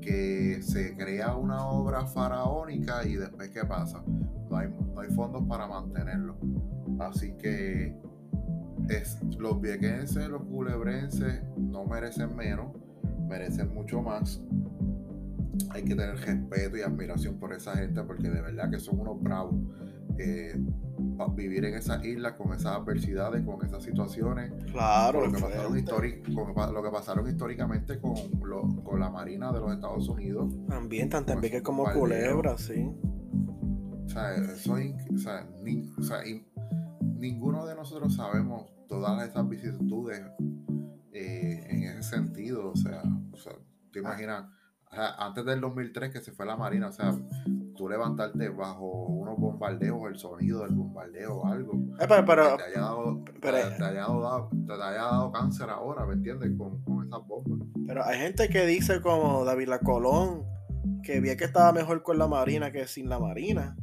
[0.00, 4.02] que se crea una obra faraónica y después qué pasa,
[4.50, 6.36] no hay, no hay fondos para mantenerlo.
[6.98, 7.96] Así que
[9.38, 12.74] los viequenses, los culebrenses no merecen menos,
[13.28, 14.42] merecen mucho más.
[15.70, 19.22] Hay que tener respeto y admiración por esa gente porque de verdad que son unos
[19.22, 19.54] bravos.
[20.18, 20.54] Eh,
[21.34, 24.52] vivir en esas islas con esas adversidades, con esas situaciones.
[24.70, 28.14] Claro, lo que, pasaron, lo que pasaron históricamente con,
[28.82, 30.54] con, la Marina de los Estados Unidos.
[30.68, 32.90] También, en Vieques como Culebra, sí.
[34.04, 35.46] O sea, eso, o sea,
[35.98, 36.18] o sea
[37.16, 40.20] ninguno de nosotros sabemos todas esas vicisitudes
[41.12, 42.70] eh, en ese sentido.
[42.70, 43.02] O sea,
[43.92, 44.46] te imaginas,
[44.90, 47.14] antes del 2003 que se fue la Marina, o sea,
[47.76, 51.74] tú levantarte bajo unos bombardeos, el sonido del bombardeo o algo.
[52.00, 56.14] Eh, pero, pero, te, haya dado, te, haya dado, te, haya dado, cáncer ahora, ¿me
[56.14, 56.50] entiendes?
[56.58, 57.68] Con, con esas bombas.
[57.86, 60.44] Pero hay gente que dice como David La Colón,
[61.02, 63.76] que vi que estaba mejor con la Marina que sin la Marina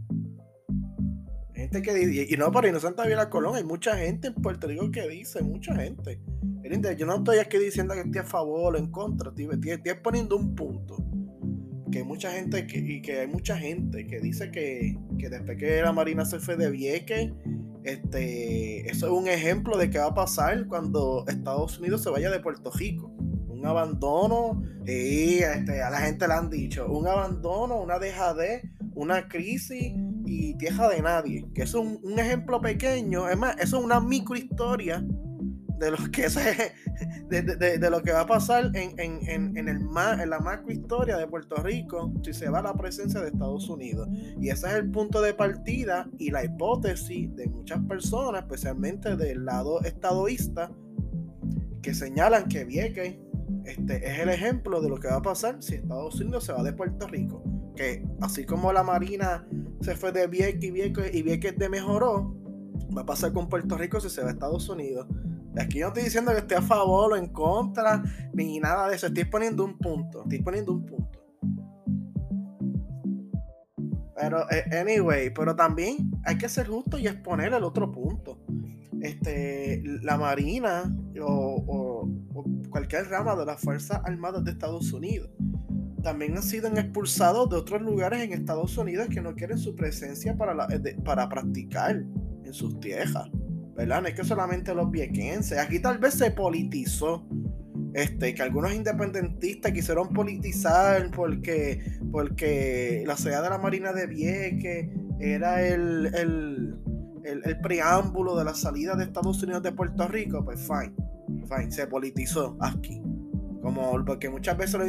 [1.70, 5.42] que y no por inocente Vila Colón, hay mucha gente en Puerto Rico que dice,
[5.42, 6.22] mucha gente.
[6.98, 10.36] Yo no estoy aquí diciendo que estoy a favor o en contra, estoy, estoy poniendo
[10.36, 10.98] un punto.
[11.92, 15.82] Que mucha gente que, y que hay mucha gente que dice que, que después que
[15.82, 17.32] la Marina se fue de Vieques,
[17.84, 22.30] este, eso es un ejemplo de qué va a pasar cuando Estados Unidos se vaya
[22.30, 23.14] de Puerto Rico.
[23.48, 28.64] Un abandono, y este, a la gente le han dicho, un abandono, una dejadez,
[28.94, 29.94] una crisis
[30.26, 31.46] y tierra de nadie.
[31.56, 33.30] Que es un, ejemplo pequeño.
[33.30, 35.04] Es más, eso es una microhistoria
[35.78, 36.74] de lo que se,
[37.30, 41.58] de, lo que va a pasar en, en, en, el en la macrohistoria de Puerto
[41.58, 44.10] Rico si se va la presencia de Estados Unidos.
[44.40, 49.46] Y ese es el punto de partida y la hipótesis de muchas personas, especialmente del
[49.46, 50.72] lado estadoísta,
[51.82, 53.18] que señalan que Vieques
[53.66, 56.64] este, es el ejemplo de lo que va a pasar si Estados Unidos se va
[56.64, 57.44] de Puerto Rico.
[57.76, 59.48] Que así como la Marina
[59.82, 62.36] se fue de Vieques y Vieques y Vieques de mejoró,
[62.96, 65.08] va a pasar con Puerto Rico si se va a Estados Unidos.
[65.60, 68.04] Aquí no estoy diciendo que esté a favor o en contra,
[68.34, 69.08] ni nada de eso.
[69.08, 70.24] Estoy poniendo un punto.
[70.24, 71.20] Estoy poniendo un punto.
[74.16, 78.40] Pero, eh, anyway, pero también hay que ser justo y exponer el otro punto.
[79.02, 80.92] Este, la Marina
[81.22, 82.10] o
[82.70, 85.30] cualquier rama de las Fuerzas Armadas de Estados Unidos
[86.08, 90.38] también han sido expulsados de otros lugares en Estados Unidos que no quieren su presencia
[90.38, 91.98] para, eh, para practicar
[92.46, 93.30] en sus tierras.
[93.78, 94.02] ¿Verdad?
[94.02, 95.60] No es que solamente los viequenses.
[95.60, 97.28] Aquí tal vez se politizó.
[97.94, 104.90] Este, que algunos independentistas quisieron politizar porque, porque la ciudad de la Marina de Vieques
[105.20, 106.76] era el, el,
[107.24, 110.44] el, preámbulo de la salida de Estados Unidos de Puerto Rico.
[110.44, 110.94] Pues fine,
[111.48, 113.02] fine, se politizó aquí.
[113.62, 114.88] Como porque muchas veces los,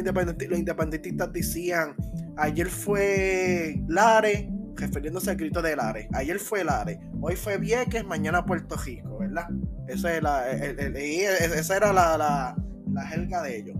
[0.57, 1.95] independentistas, decían,
[2.37, 6.09] ayer fue Lare, refiriéndose al grito de Lare.
[6.13, 9.49] Ayer fue Lare, hoy fue Vieques, mañana Puerto Rico, ¿verdad?
[9.87, 12.55] Esa, era la, la,
[12.91, 13.77] la jerga de ellos.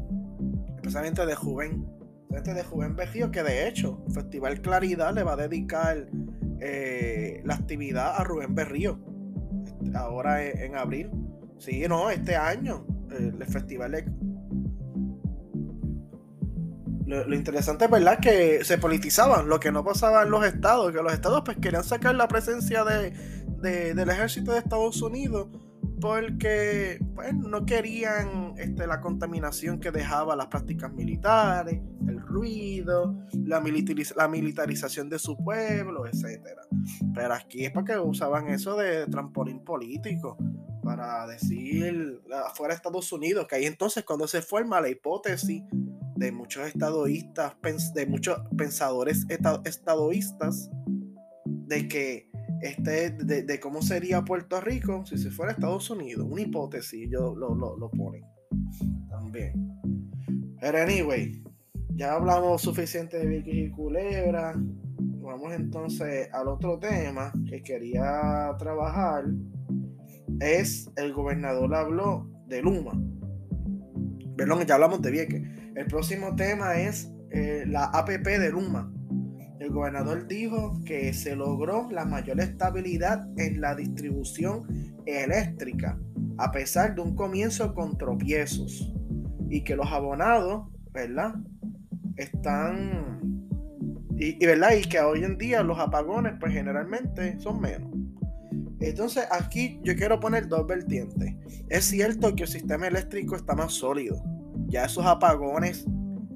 [0.76, 1.86] Especialmente de Juven.
[2.30, 6.08] de Juven Berrío, que de hecho, Festival Claridad le va a dedicar
[6.62, 9.00] eh, la actividad a Rubén Berrío.
[9.94, 11.10] Ahora en, abril.
[11.58, 12.86] Sí, no, este año.
[13.12, 13.96] el festival
[17.10, 21.02] lo, interesante es verdad que se politizaban, lo que no pasaba en los estados, que
[21.02, 23.12] los estados pues querían sacar la presencia de,
[23.94, 25.48] del ejército de Estados Unidos
[26.00, 33.62] porque pues, no querían este, la contaminación que dejaba las prácticas militares, el ruido, la,
[34.16, 36.42] la militarización de su pueblo, etc.
[37.14, 40.38] Pero aquí es porque usaban eso de trampolín político
[40.84, 45.64] para decir afuera de Estados Unidos, que ahí entonces cuando se forma la hipótesis
[46.20, 47.56] de muchos estadoístas,
[47.94, 49.26] de muchos pensadores
[49.64, 50.70] estadoístas,
[51.46, 52.30] de que
[52.62, 56.28] este, de, cómo sería Puerto Rico si se fuera Estados Unidos.
[56.30, 58.26] Una hipótesis, yo lo, lo, lo ponen
[59.10, 59.54] también.
[60.60, 61.42] Pero anyway,
[61.96, 64.54] ya hablamos suficiente de Vicky y Culebra.
[64.58, 69.24] Vamos entonces al otro tema que quería trabajar.
[70.42, 72.92] Es el gobernador habló de Luma.
[74.36, 75.59] Perdón, ya hablamos de Vieques.
[75.76, 78.92] El próximo tema es eh, la APP de Luma
[79.60, 84.64] el gobernador dijo que se logró la mayor estabilidad en la distribución
[85.06, 86.00] eléctrica,
[86.38, 88.94] a pesar de un comienzo con tropiezos,
[89.50, 91.36] y que los abonados, ¿verdad?
[92.16, 93.20] Están...
[94.18, 94.72] Y, ¿verdad?
[94.78, 97.90] y que hoy en día los apagones, pues generalmente son menos.
[98.80, 101.36] Entonces aquí yo quiero poner dos vertientes.
[101.68, 104.22] Es cierto que el sistema eléctrico está más sólido.
[104.70, 105.86] Ya esos apagones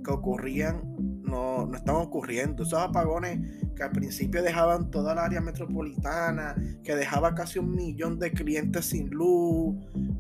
[0.04, 2.64] que ocurrían no, no están ocurriendo.
[2.64, 3.40] Esos apagones
[3.76, 8.86] que al principio dejaban toda la área metropolitana, que dejaba casi un millón de clientes
[8.86, 9.76] sin luz,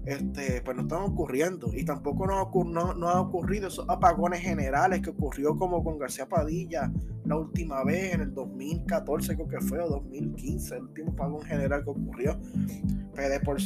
[0.05, 1.69] este, pues no están ocurriendo.
[1.73, 6.27] Y tampoco no, no, no han ocurrido esos apagones generales que ocurrió como con García
[6.27, 6.91] Padilla
[7.25, 11.83] la última vez en el 2014, creo que fue, o 2015, el último apagón general
[11.83, 12.39] que ocurrió.
[13.15, 13.57] Pero por...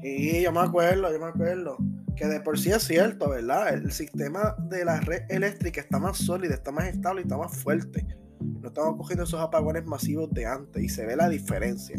[0.00, 1.78] Y yo me acuerdo, yo me acuerdo
[2.18, 3.72] que de por sí es cierto, ¿verdad?
[3.72, 7.56] El sistema de la red eléctrica está más sólido, está más estable y está más
[7.56, 8.04] fuerte.
[8.40, 11.96] No estamos cogiendo esos apagones masivos de antes y se ve la diferencia.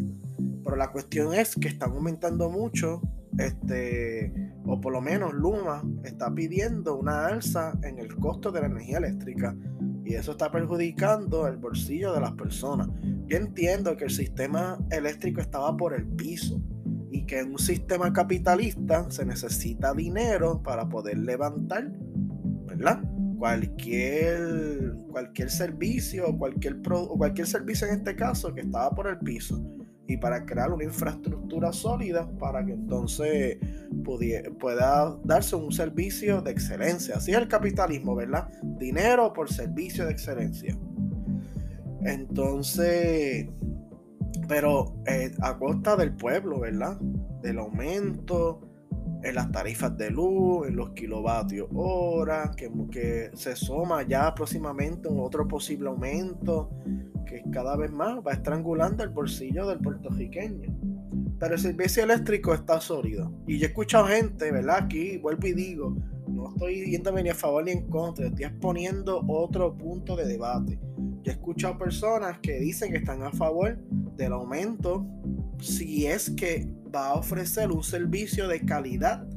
[0.64, 3.02] Pero la cuestión es que están aumentando mucho,
[3.38, 4.34] este,
[4.66, 8.98] o por lo menos Luma está pidiendo una alza en el costo de la energía
[8.98, 9.56] eléctrica
[10.04, 12.90] y eso está perjudicando el bolsillo de las personas.
[13.28, 16.60] Yo entiendo que el sistema eléctrico estaba por el piso
[17.30, 21.92] que en un sistema capitalista se necesita dinero para poder levantar,
[22.66, 23.04] ¿verdad?
[23.38, 29.64] Cualquier, cualquier servicio cualquier, o cualquier servicio en este caso que estaba por el piso
[30.08, 33.60] y para crear una infraestructura sólida para que entonces
[34.60, 37.18] pueda darse un servicio de excelencia.
[37.18, 38.50] Así es el capitalismo, ¿verdad?
[38.80, 40.76] Dinero por servicio de excelencia.
[42.02, 43.48] Entonces,
[44.50, 47.00] pero eh, a costa del pueblo, ¿verdad?
[47.44, 48.60] Del aumento
[49.24, 55.20] en las tarifas de luz, en los kilovatios hora, que, se suma ya próximamente un
[55.20, 56.72] otro posible aumento
[57.28, 60.76] que cada vez más va estrangulando el bolsillo del puertorriqueño.
[61.40, 63.32] Pero el servicio eléctrico está sólido.
[63.46, 64.78] Y yo he escuchado gente, ¿verdad?
[64.84, 65.96] Aquí vuelvo y digo,
[66.28, 70.80] no estoy yéndome ni a favor ni en contra, estoy exponiendo otro punto de debate.
[71.24, 73.78] Yo he escuchado personas que dicen que están a favor
[74.16, 75.06] del aumento
[75.60, 79.28] si es que va a ofrecer un servicio de calidad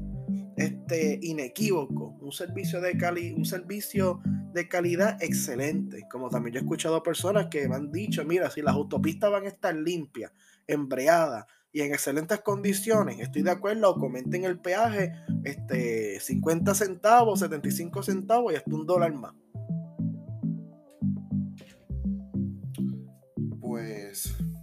[0.57, 4.21] este, inequívoco, un servicio de, cali un servicio
[4.53, 6.07] de calidad excelente.
[6.11, 9.45] Como también yo he escuchado personas que me han dicho, mira, si las autopistas van
[9.45, 10.33] a estar limpias,
[10.67, 15.13] embreadas y en excelentes condiciones, estoy de acuerdo, comenten el peaje
[15.43, 19.35] este, 50 centavos, 75 centavos y hasta un dólar más.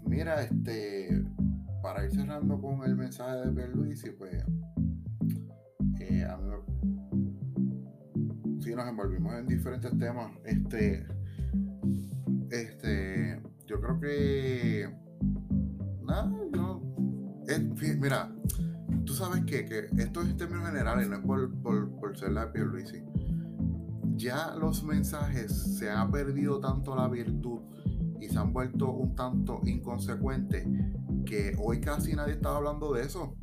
[0.06, 1.24] Mira, este,
[1.82, 3.52] para ir cerrando con el mensaje de
[4.08, 4.46] y pues
[6.00, 6.38] eh, a
[8.60, 10.32] sí nos envolvimos en diferentes temas.
[10.44, 11.08] Este,
[12.52, 14.90] este, yo creo que
[16.04, 16.82] nada, no,
[18.00, 18.32] mira,
[19.06, 22.32] tú sabes que, que esto es en términos generales, no es por, por, por ser
[22.32, 23.04] la de Pierluisi.
[24.16, 27.62] Ya los mensajes se ha perdido tanto la virtud
[28.20, 30.68] y se han vuelto un tanto inconsecuentes
[31.26, 33.36] que hoy casi nadie está hablando de eso.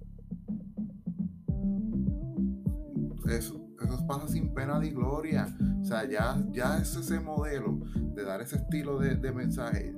[3.28, 5.46] Eso, eso pasa sin pena ni gloria.
[5.80, 7.80] O sea, ya, ya es ese modelo
[8.14, 9.94] de dar ese estilo de, mensaje.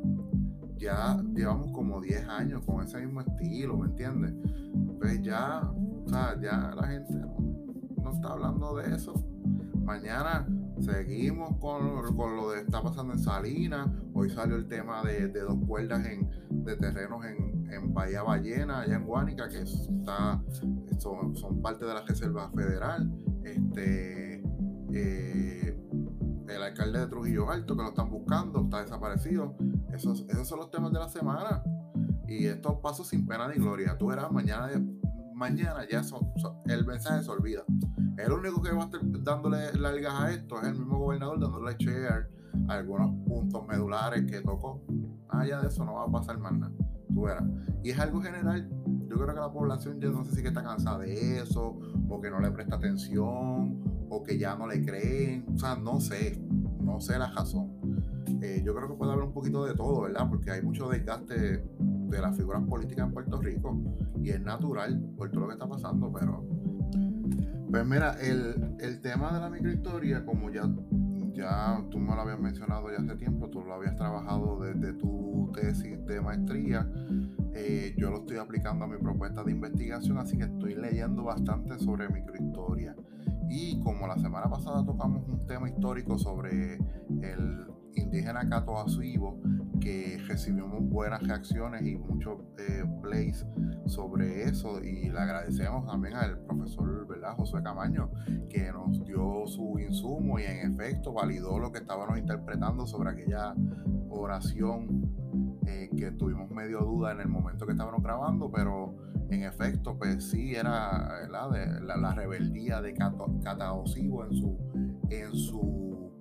[0.76, 4.34] Ya llevamos como 10 años con ese mismo estilo, ¿me entiendes?
[4.98, 9.14] Pues ya, o sea, ya la gente no está hablando de eso.
[9.82, 10.46] Mañana
[10.80, 13.88] Seguimos con, lo que está pasando en Salinas.
[14.14, 16.30] Hoy salió el tema de, dos cuerdas en,
[16.64, 20.42] de terrenos en, en, Bahía Ballena, allá en Guánica, que está,
[20.98, 23.10] son, son parte de la Reserva Federal.
[23.44, 24.42] Este,
[24.92, 25.78] eh,
[26.48, 29.56] el alcalde de Trujillo Alto, que lo están buscando, está desaparecido.
[29.92, 31.62] Esos, esos son los temas de la semana.
[32.26, 33.96] Y esto pasó sin pena ni gloria.
[33.98, 34.70] Tú verás, mañana,
[35.38, 36.02] mañana ya
[36.66, 37.64] el mensaje se olvida.
[38.16, 41.76] El único que va a estar dándole largas a esto es el mismo gobernador dándole
[41.78, 42.28] share
[42.68, 44.82] algunos puntos medulares que tocó.
[45.28, 46.72] Allá de eso no va a pasar más nada.
[47.82, 48.68] Y es algo general.
[49.08, 51.78] Yo creo que la población ya no sé si que está cansada de eso,
[52.08, 55.46] o que no le presta atención, o que ya no le creen.
[55.54, 56.40] O sea, no sé.
[56.80, 57.70] No sé la razón.
[58.42, 60.28] Eh, yo creo que puede haber un poquito de todo, ¿verdad?
[60.28, 61.64] Porque hay mucho desgaste
[62.08, 63.80] de las figuras políticas en Puerto Rico
[64.20, 66.44] y es natural por todo lo que está pasando, pero
[67.70, 70.62] pues mira, el, el tema de la microhistoria, como ya,
[71.34, 75.50] ya tú me lo habías mencionado ya hace tiempo, tú lo habías trabajado desde tu
[75.54, 76.90] tesis de maestría,
[77.52, 81.78] eh, yo lo estoy aplicando a mi propuesta de investigación, así que estoy leyendo bastante
[81.78, 82.96] sobre microhistoria.
[83.50, 86.76] Y como la semana pasada tocamos un tema histórico sobre
[87.22, 89.40] el indígena Cato Azuivo,
[89.80, 93.46] que recibimos buenas reacciones y muchos eh, plays
[93.86, 97.34] sobre eso y le agradecemos también al profesor ¿verdad?
[97.36, 98.10] José Camaño
[98.48, 103.54] que nos dio su insumo y en efecto validó lo que estábamos interpretando sobre aquella
[104.10, 105.10] oración
[105.66, 108.96] eh, que tuvimos medio duda en el momento que estábamos grabando, pero
[109.30, 114.58] en efecto, pues sí era De, la, rebeldía de Cataosivo en su,
[115.10, 116.12] en su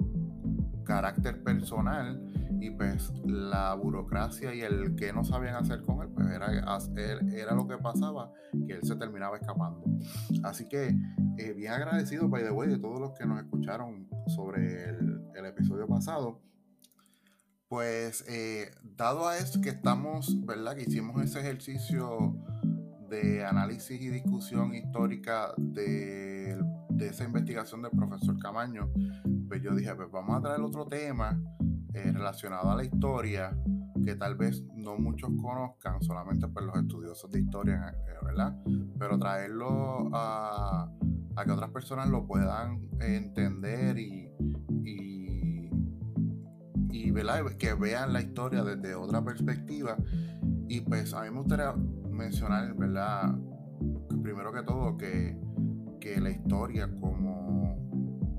[0.84, 2.22] carácter personal
[2.60, 6.52] y pues la burocracia y el que no sabían hacer con él, pues era,
[7.34, 8.32] era lo que pasaba,
[8.68, 9.84] que él se terminaba escapando.
[10.44, 10.96] Así que
[11.38, 15.88] eh, bien agradecido, by the way, de todos los que nos escucharon sobre el, episodio
[15.88, 16.42] pasado.
[17.70, 20.76] Pues eh, dado a eso que estamos, ¿verdad?
[20.76, 22.36] Que hicimos ese ejercicio
[23.10, 28.92] de análisis y discusión histórica de, de esa investigación del profesor Camaño,
[29.48, 31.40] pues yo dije, pues vamos a traer otro tema
[31.98, 33.58] eh, relacionado a la historia
[34.06, 38.56] que tal vez no muchos conozcan, solamente pues los estudiosos de historia, eh, ¿verdad?
[39.00, 40.92] Pero traerlo a,
[41.44, 44.32] que otras personas lo puedan entender y,
[44.84, 45.70] y,
[46.92, 47.14] y
[47.58, 49.98] que vean la historia desde otra perspectiva.
[50.68, 53.36] Y pues a mí me gustaría mencionar, ¿verdad?
[54.22, 55.40] Primero que todo, que,
[56.00, 57.76] que la historia como,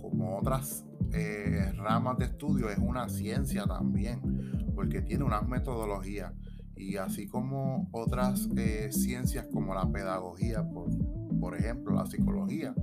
[0.00, 6.32] como otras eh, ramas de estudio es una ciencia también, porque tiene unas metodologías
[6.76, 10.88] y así como otras eh, ciencias como la pedagogía, por,
[11.40, 12.74] por, ejemplo, la psicología,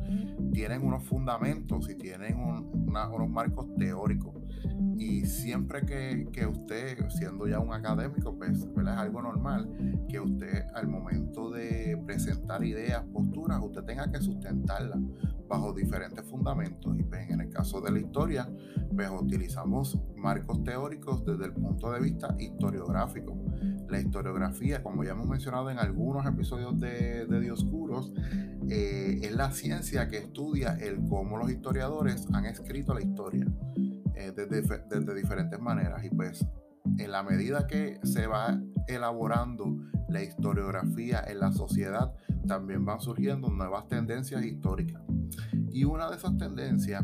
[0.51, 4.34] tienen unos fundamentos y tienen unos marcos teóricos.
[4.97, 9.70] Y siempre que, que, usted, siendo ya un académico, pues es algo normal
[10.10, 14.99] que usted al momento de presentar ideas, posturas, usted tenga que sustentarlas
[15.47, 16.97] bajo diferentes fundamentos.
[16.97, 18.49] Y pues, en el caso de la historia,
[18.95, 23.38] pues utilizamos marcos teóricos desde el punto de vista historiográfico.
[23.89, 28.12] La historiografía, como ya hemos mencionado en algunos episodios de, de Dioscuros,
[28.70, 33.45] eh, es la ciencia que estudia el cómo los historiadores han escrito la historia
[34.16, 34.34] eh,
[35.16, 36.03] diferentes maneras.
[36.03, 36.45] Y pues
[36.97, 39.78] en la medida que se va elaborando
[40.09, 42.13] la historiografía en la sociedad,
[42.47, 45.01] también van surgiendo nuevas tendencias históricas.
[45.72, 47.03] Y una de esas tendencias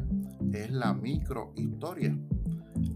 [0.54, 2.18] es la microhistoria.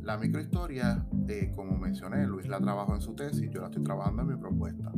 [0.01, 4.21] La microhistoria, eh, como mencioné, Luis la trabajó en su tesis, yo la estoy trabajando
[4.21, 4.91] en mi propuesta.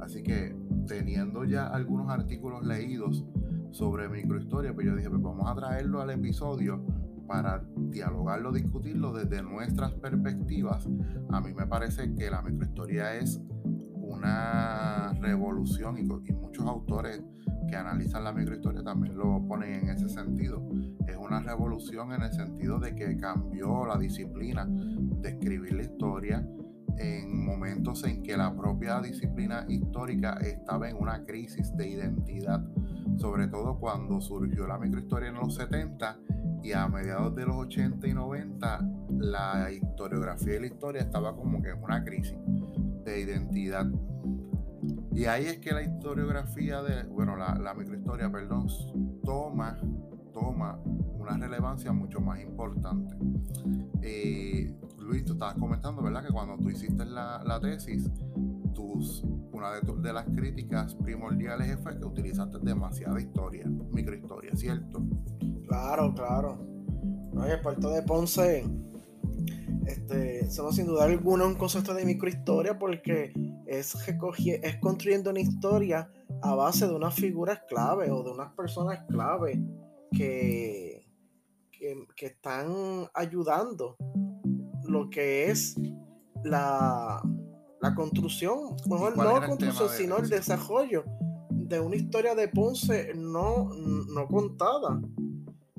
[0.00, 0.56] Así que
[0.86, 3.24] teniendo ya algunos artículos leídos
[3.70, 6.84] sobre microhistoria, pues yo dije, pues vamos a traerlo al episodio
[7.26, 10.86] para dialogarlo, discutirlo desde nuestras perspectivas.
[11.30, 13.40] A mí me parece que la microhistoria es
[14.14, 17.22] una revolución y, muchos autores
[17.68, 20.62] que analizan la microhistoria también lo ponen en ese sentido.
[21.08, 26.46] Es una revolución en el sentido de que cambió la disciplina de escribir la historia
[26.98, 32.64] en momentos en que la propia disciplina histórica estaba en una crisis de identidad,
[33.16, 36.18] sobre todo cuando surgió la microhistoria en los 70
[36.64, 38.88] y a mediados de los 80 y 90
[39.18, 42.38] la historiografía y la historia estaba como que en una crisis
[43.04, 43.86] de identidad.
[45.12, 48.68] Y ahí es que la historiografía de, bueno, la, microhistoria, perdón,
[49.22, 49.78] toma,
[50.32, 50.80] toma
[51.18, 53.14] una relevancia mucho más importante.
[54.00, 56.24] Eh, Luis, tú estabas comentando, ¿verdad?
[56.26, 58.10] Que cuando tú hiciste la, la tesis,
[58.72, 65.06] tus, una de, de las críticas primordiales fue que utilizaste demasiada historia, microhistoria, ¿cierto?
[65.66, 66.58] Claro, claro.
[67.32, 68.64] No, el puerto de Ponce,
[69.86, 73.32] este, somos sin duda alguna un concepto de microhistoria porque
[73.66, 76.10] es, es construyendo una historia
[76.42, 79.60] a base de unas figuras clave o de unas personas clave
[80.12, 81.06] que,
[81.72, 83.96] que, que están ayudando
[84.84, 85.76] lo que es
[86.44, 87.22] la,
[87.80, 91.04] la construcción, mejor no la construcción, sino el desarrollo
[91.50, 95.00] de una historia de Ponce no, no contada.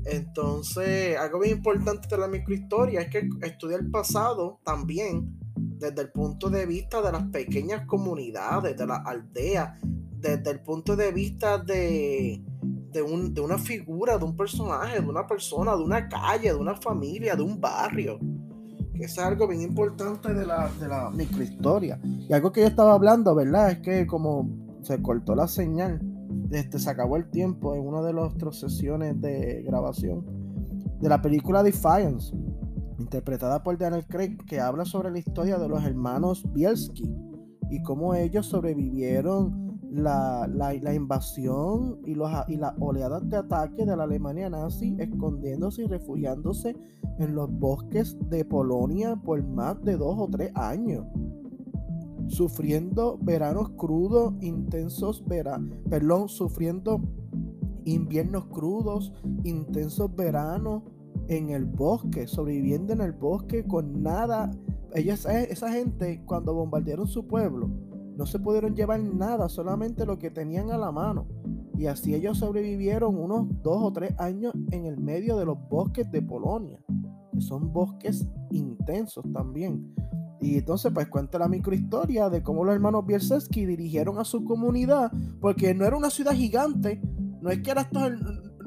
[0.06, 6.12] Entonces, algo bien importante de la microhistoria es que estudia el pasado también desde el
[6.12, 11.58] punto de vista de las pequeñas comunidades, de las aldeas, desde el punto de vista
[11.58, 12.44] de,
[12.92, 17.36] de, una figura, de un personaje, de una persona, de una calle, de una familia,
[17.36, 18.20] de un barrio.
[18.94, 22.00] Que es algo bien importante de la, de la microhistoria.
[22.04, 23.72] Y algo que yo estaba hablando, ¿verdad?
[23.72, 24.50] Es que como
[24.84, 26.00] se cortó la señal,
[26.52, 30.26] este, se acabó el tiempo en una de las otras sesiones de grabación
[31.00, 32.36] de la película Defiance
[33.00, 37.14] interpretada por Daniel Craig, que habla sobre la historia de los hermanos Bielski
[37.70, 44.04] y cómo ellos sobrevivieron la, invasión y, los, y las oleadas de ataque de la
[44.04, 46.76] Alemania nazi, escondiéndose y refugiándose
[47.20, 51.06] en los bosques de Polonia por más de dos o tres años
[52.28, 57.02] sufriendo veranos crudos, intensos veranos, perdón, sufriendo
[57.86, 59.14] inviernos crudos,
[59.44, 60.84] intensos veranos,
[61.28, 64.52] en el bosque, sobreviviendo en el bosque con nada.
[64.94, 67.70] Eh, esa gente, cuando bombardearon su pueblo,
[68.16, 71.28] no se pudieron llevar nada, solamente lo que tenían a la mano.
[71.78, 76.10] Y así ellos sobrevivieron unos dos o tres años en el medio de los bosques
[76.12, 76.80] de Polonia,
[77.34, 79.94] que son bosques intensos también.
[80.46, 85.12] Y entonces pues cuenta la microhistoria de cómo los hermanos Bielseski dirigieron a su comunidad,
[85.42, 87.02] porque no era una ciudad gigante,
[87.42, 88.12] no es que era estos,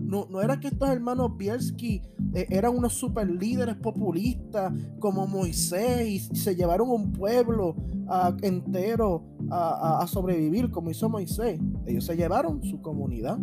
[0.00, 2.02] no, no era que estos hermanos Bielski
[2.34, 7.76] eh, eran unos super líderes populistas como Moisés y se llevaron un pueblo
[8.08, 11.60] ah, entero a, sobrevivir como hizo Moisés.
[11.86, 13.38] Ellos se llevaron su comunidad,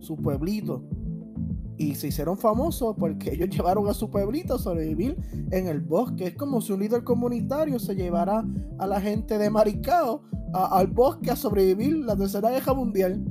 [0.00, 0.84] su pueblito.
[1.78, 5.16] Y se hicieron famosos porque ellos llevaron a su pueblito a sobrevivir
[5.50, 6.28] en el bosque.
[6.28, 8.44] Es como si un líder comunitario se llevara
[8.78, 10.22] a la gente de Maricao
[10.52, 13.24] al bosque a sobrevivir la tercera guerra mundial.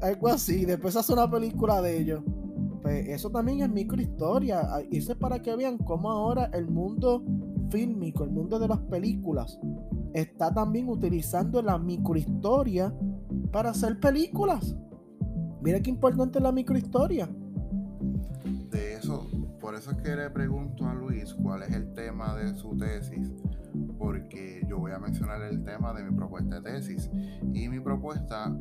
[0.00, 0.64] Algo así.
[0.64, 2.22] Después hace una película de ellos.
[2.82, 4.68] Pues eso también es microhistoria.
[4.90, 7.24] Y eso es para que vean cómo ahora el mundo
[7.70, 9.58] fílmico, el mundo de las películas,
[10.12, 12.92] está también utilizando la microhistoria
[13.50, 14.76] para hacer películas.
[15.62, 17.28] Mira qué importante es la microhistoria.
[18.70, 19.28] De eso,
[19.60, 23.32] por eso es que le pregunto a Luis cuál es el tema de su tesis,
[23.98, 27.10] porque yo voy a mencionar el tema de mi propuesta de tesis.
[27.52, 28.54] Y mi propuesta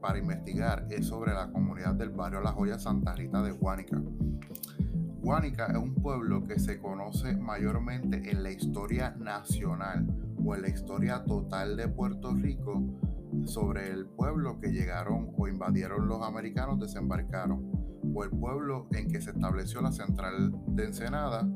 [0.00, 4.00] para investigar es sobre la comunidad del barrio La Joya Santa Rita de Huánica.
[5.22, 10.06] Huánica es un pueblo que se conoce mayormente en la historia nacional
[10.44, 12.82] o en la historia total de Puerto Rico
[13.44, 17.70] sobre el pueblo que llegaron o invadieron los americanos, desembarcaron,
[18.14, 21.48] o el pueblo en que se estableció la central de Ensenada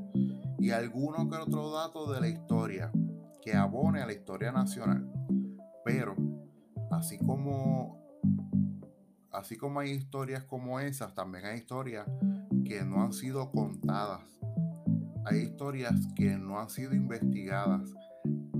[0.58, 2.92] y alguno que otro dato de la historia
[3.42, 5.10] que abone a la historia nacional.
[5.84, 6.14] Pero,
[6.90, 8.02] así como
[9.32, 12.06] así como hay historias como esas, también hay historias
[12.64, 14.22] que no han sido contadas.
[15.24, 17.92] Hay historias que no han sido investigadas.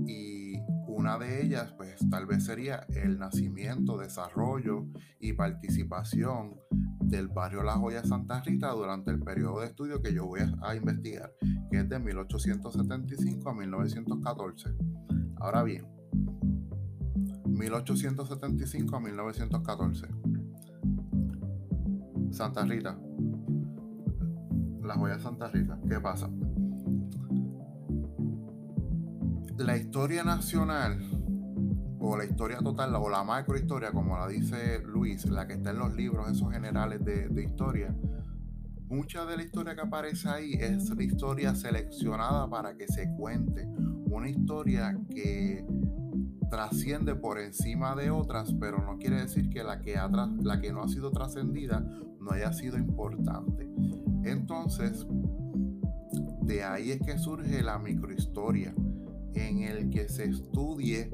[0.05, 4.87] Y una de ellas, pues tal vez sería el nacimiento, desarrollo
[5.19, 6.59] y participación
[7.13, 10.75] del barrio La Joya Santa Rita durante el periodo de estudio que yo voy a,
[10.75, 11.31] investigar,
[11.69, 14.69] que es de 1875 a 1914.
[15.37, 15.85] Ahora bien,
[17.45, 20.07] 1875 a 1914
[22.31, 22.97] Santa Rita.
[24.81, 25.79] La joya Santa Rita.
[25.87, 26.29] ¿Qué pasa?
[29.57, 31.22] La historia nacional
[32.05, 35.79] o la historia total o la macrohistoria, como la dice Luis, la que está en
[35.79, 37.95] los libros esos generales de, de historia,
[38.89, 43.65] mucha de la historia que aparece ahí es la historia seleccionada para que se cuente.
[44.11, 45.65] Una historia que
[46.51, 49.97] trasciende por encima de otras, pero no quiere decir que la que,
[50.41, 51.79] la que no ha sido trascendida
[52.19, 53.67] no haya sido importante.
[54.25, 55.07] Entonces,
[56.41, 58.75] de ahí es que surge la microhistoria,
[59.35, 61.09] en el que se estudie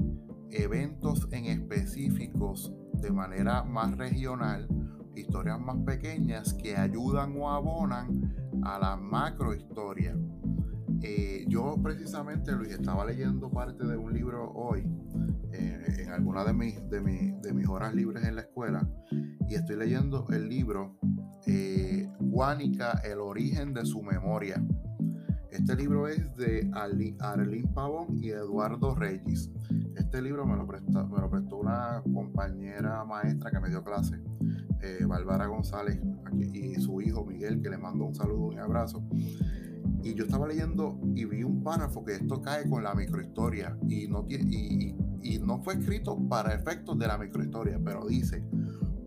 [0.52, 4.68] eventos en específicos de manera más regional,
[5.14, 10.16] historias más pequeñas que ayudan o abonan a la macrohistoria.
[11.02, 14.86] Eh, yo precisamente, Luis, estaba leyendo parte de un libro hoy,
[15.52, 17.00] eh, en alguna de mis, de,
[17.42, 18.86] de, mis horas libres en la escuela,
[19.48, 20.98] y estoy leyendo el libro
[21.46, 24.62] eh, Guánica, el origen de su memoria.
[25.52, 29.50] Este libro es de Arlín Pavón y Eduardo Reyes.
[29.96, 34.20] Este libro me lo, prestó, una compañera maestra que me dio clase,
[35.06, 36.00] Bárbara González,
[36.32, 39.02] y su hijo Miguel, que le mando un saludo y un abrazo.
[40.02, 44.08] Y yo estaba leyendo y vi un párrafo que esto cae con la microhistoria y
[44.08, 48.44] no fue escrito para efectos de la microhistoria, pero dice,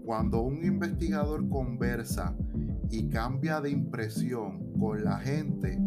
[0.06, 2.36] cuando un investigador conversa
[2.92, 5.80] y cambia de impresión con la gente,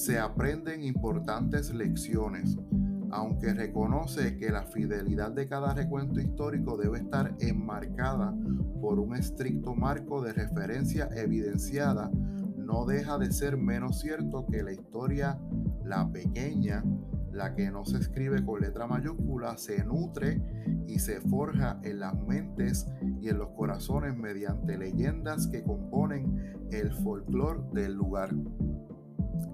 [0.00, 2.56] se aprenden importantes lecciones,
[3.10, 8.34] aunque reconoce que la fidelidad de cada recuento histórico debe estar enmarcada
[8.80, 12.10] por un estricto marco de referencia evidenciada,
[12.56, 15.38] no deja de ser menos cierto que la historia,
[15.84, 16.82] la pequeña,
[17.30, 20.42] la que no se escribe con letra mayúscula, se nutre
[20.86, 22.86] y se forja en las mentes
[23.20, 28.30] y en los corazones mediante leyendas que componen el folclore del lugar.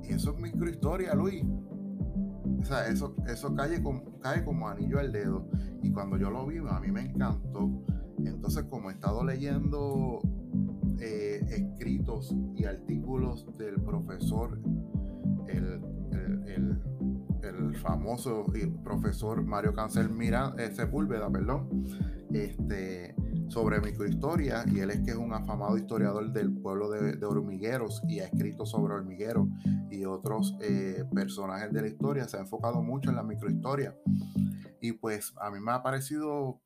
[0.02, 1.44] Y eso es microhistoria, Luis.
[2.60, 5.48] O sea, eso, eso cae, como, cae como anillo al dedo.
[5.82, 7.70] Y cuando yo lo vi, a mí me encantó.
[8.18, 10.20] Entonces, como he estado leyendo
[11.00, 14.58] eh, escritos y artículos del profesor,
[15.48, 15.80] el,
[16.46, 16.80] el
[17.46, 18.44] el famoso
[18.84, 21.84] profesor Mario Cancel Miranda, eh, Sepúlveda, perdón,
[22.32, 23.14] este,
[23.48, 28.20] sobre microhistoria, y él es que es un afamado historiador del pueblo de, hormigueros y
[28.20, 29.48] ha escrito sobre hormigueros
[29.90, 33.96] y otros eh, personajes de la historia, se ha enfocado mucho en la microhistoria.
[34.80, 36.60] Y pues a mí me ha parecido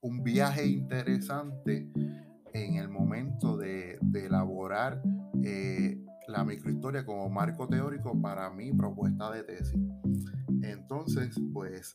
[0.00, 1.90] un viaje interesante
[2.52, 5.02] en el momento de, elaborar
[5.42, 9.80] eh, la microhistoria como marco teórico para mi propuesta de tesis.
[10.62, 11.92] Entonces, pues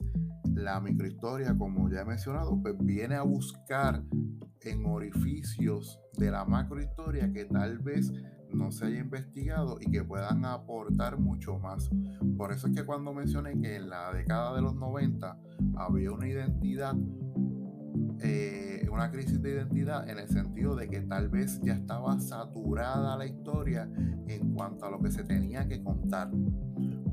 [0.54, 4.04] la microhistoria, como ya he mencionado, pues viene a buscar
[4.62, 8.12] en orificios de la macrohistoria que tal vez
[8.52, 11.90] no se haya investigado y que puedan aportar mucho más.
[12.38, 15.38] Por eso es que cuando mencioné que en la década de los 90
[15.78, 16.96] había una identidad
[18.22, 23.18] eh, una crisis de identidad en el sentido de que tal vez ya estaba saturada
[23.18, 23.90] la historia
[24.28, 26.32] en cuanto a lo que se tenía que contar.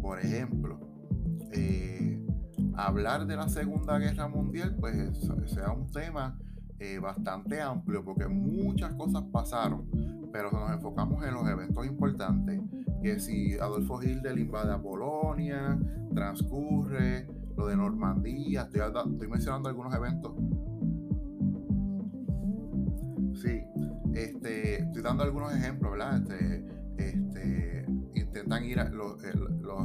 [0.01, 0.92] Por ejemplo,
[1.53, 2.25] eh,
[2.77, 4.97] hablar de la Segunda Guerra Mundial, pues
[5.47, 6.39] sea un tema
[6.79, 9.87] eh, bastante amplio porque muchas cosas pasaron,
[10.33, 12.61] pero nos enfocamos en los eventos importantes,
[13.03, 15.79] que si Adolfo Hitler invade a Polonia,
[16.15, 17.27] transcurre,
[17.57, 20.33] lo de Normandía, estoy, estoy mencionando algunos eventos
[23.43, 23.61] Sí,
[24.15, 26.17] este, estoy dando algunos ejemplos, ¿verdad?
[26.17, 26.65] Este,
[28.33, 29.23] intentan ir a, los,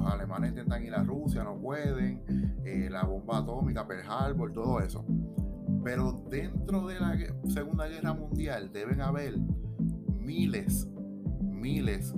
[0.06, 2.24] alemanes intentan ir a Rusia, no pueden,
[2.64, 5.06] eh, la bomba atómica, Pearl Harbor, todo eso.
[5.84, 7.18] Pero dentro de la
[7.50, 9.38] Segunda Guerra Mundial deben haber
[10.18, 10.88] miles,
[11.41, 12.14] miles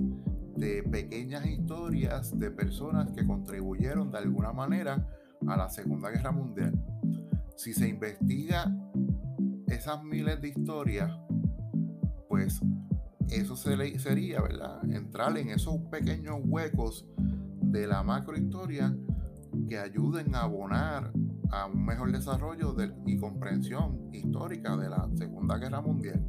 [0.56, 5.04] de pequeñas historias de personas que contribuyeron de alguna manera
[5.48, 6.72] a la Segunda Guerra Mundial.
[7.56, 8.72] Si se investiga
[9.66, 11.10] esas miles de historias,
[12.28, 12.60] pues
[13.30, 14.82] eso sería, ¿verdad?
[14.90, 17.06] Entrar en esos pequeños huecos
[17.62, 18.96] de la macrohistoria
[19.68, 21.12] que ayuden a abonar
[21.50, 22.76] a un mejor desarrollo
[23.06, 26.24] y comprensión histórica de la Segunda Guerra Mundial.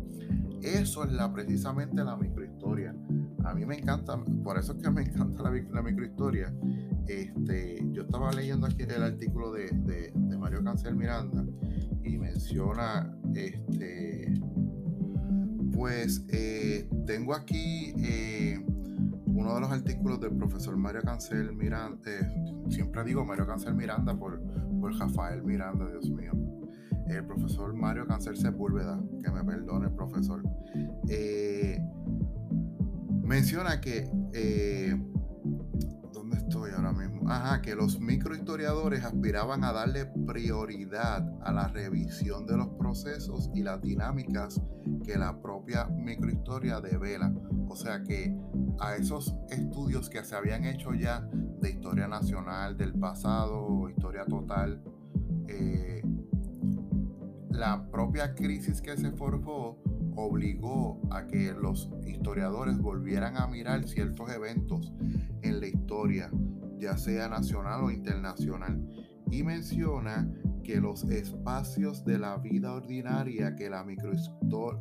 [0.61, 2.95] Eso es la, precisamente la microhistoria.
[3.43, 6.53] A mí me encanta, por eso es que me encanta la, microhistoria.
[7.07, 9.69] Este, yo estaba leyendo aquí el artículo de,
[10.13, 11.43] de Mario Cancel Miranda
[12.03, 14.33] y menciona este
[15.81, 18.63] pues eh, tengo aquí eh,
[19.25, 22.21] uno de los artículos del profesor Mario Cancel Miranda, eh,
[22.69, 24.39] siempre digo Mario Cancel Miranda por,
[24.79, 26.33] por Rafael Miranda, Dios mío.
[27.07, 30.43] El profesor Mario Cancel Sepúlveda, que me perdone el profesor,
[33.23, 34.07] menciona que
[36.37, 37.10] estoy ahora mismo?
[37.27, 43.63] Ajá, que los microhistoriadores aspiraban a darle prioridad a la revisión de los procesos y
[43.63, 44.59] las dinámicas
[45.03, 47.33] que la propia microhistoria devela.
[47.67, 48.35] O sea que
[48.79, 51.21] a esos estudios que se habían hecho ya
[51.61, 54.81] de historia nacional, del pasado, historia total,
[55.47, 56.01] eh,
[57.49, 59.77] la propia crisis que se forjó
[60.15, 64.91] obligó a que los historiadores volvieran a mirar ciertos eventos
[65.41, 66.29] en la historia,
[66.81, 68.83] ya sea nacional o internacional,
[69.29, 70.27] y menciona
[70.63, 73.85] que los espacios de la vida ordinaria que la,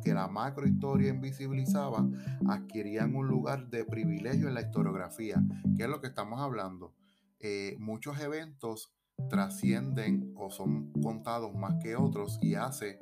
[0.03, 2.07] que la macrohistoria invisibilizaba
[2.47, 5.41] adquirían un lugar de privilegio en la historiografía,
[5.77, 6.93] que es lo que estamos hablando.
[7.39, 8.93] Eh, muchos eventos
[9.29, 12.97] trascienden o son contados más que otros y hace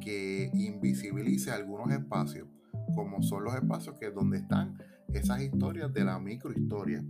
[0.00, 2.48] que invisibilice algunos espacios,
[2.94, 4.76] como son los espacios que donde están
[5.12, 7.04] esas historias de la microhistoria.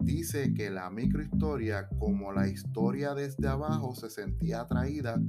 [0.00, 5.20] Dice que la microhistoria, como la historia desde abajo, se sentía atraída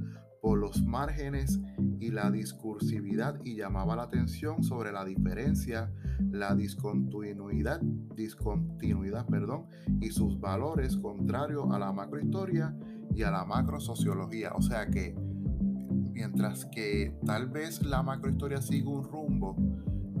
[0.44, 1.60] por los márgenes
[2.00, 5.90] y la discursividad y llamaba la atención sobre la diferencia,
[6.30, 9.66] la discontinuidad, discontinuidad perdón,
[10.00, 12.76] y sus valores contrarios a la macrohistoria
[13.14, 14.52] y a la macrosociología.
[14.54, 15.14] O sea que
[16.12, 19.56] mientras que tal vez la macrohistoria sigue un rumbo,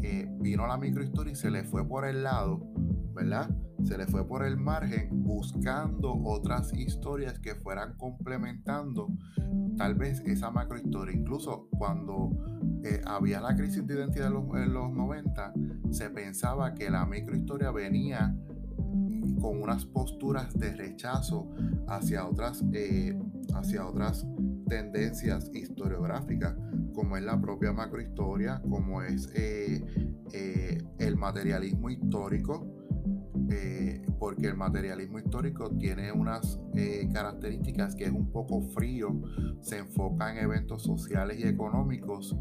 [0.02, 2.66] eh, vino la microhistoria y se le fue por el lado,
[3.14, 3.50] ¿verdad?
[3.84, 9.08] Se le fue por el margen buscando otras historias que fueran complementando
[9.76, 11.14] tal vez esa macrohistoria.
[11.14, 12.30] Incluso cuando
[12.84, 15.52] eh, había la crisis de identidad en los, 90,
[15.90, 18.34] se pensaba que la microhistoria venía
[19.40, 21.48] con unas posturas de rechazo
[21.88, 23.18] hacia otras, eh,
[23.54, 24.26] hacia otras
[24.68, 26.56] tendencias historiográficas,
[26.94, 29.82] como es la propia macrohistoria, como es eh,
[30.98, 32.66] el materialismo histórico,
[33.56, 39.22] eh, porque el materialismo histórico tiene unas eh, características que es un poco frío,
[39.60, 42.36] se enfoca en eventos sociales y económicos,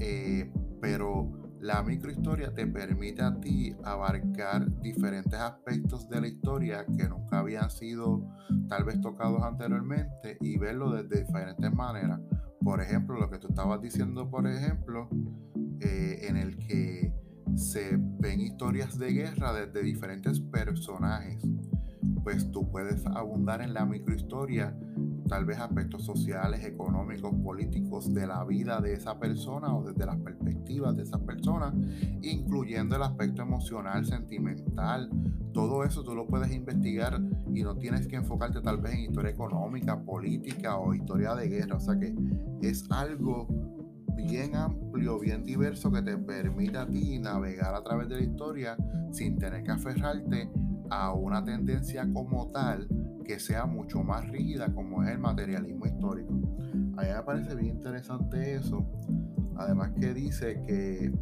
[0.00, 0.52] eh,
[0.82, 7.38] pero la microhistoria te permite a ti abarcar diferentes aspectos de la historia que nunca
[7.38, 8.22] habían sido
[8.68, 12.20] tal vez tocados anteriormente y verlo desde diferentes maneras.
[12.62, 15.08] Por ejemplo, lo que tú estabas diciendo, por ejemplo,
[15.80, 17.14] en el que
[17.54, 21.42] se ven historias de guerra desde diferentes personajes.
[22.22, 24.76] Pues tú puedes abundar en la microhistoria,
[25.28, 30.18] tal vez aspectos sociales, económicos, políticos de la vida de esa persona o desde las
[30.18, 31.72] perspectivas de esa persona,
[32.22, 35.10] incluyendo el aspecto emocional, sentimental.
[35.52, 37.20] Todo eso tú lo puedes investigar
[37.54, 41.76] y no tienes que enfocarte tal vez en historia económica, política o historia de guerra.
[41.76, 42.14] O sea que
[42.60, 43.48] es algo
[44.26, 48.76] bien amplio, bien diverso que te permite a ti navegar a través de la historia
[49.12, 50.50] sin tener que aferrarte
[50.90, 52.88] a una tendencia como tal
[53.24, 56.32] que sea mucho más rígida como es el materialismo histórico.
[56.96, 58.84] A mí me parece bien interesante eso.
[59.56, 61.12] Además que dice que,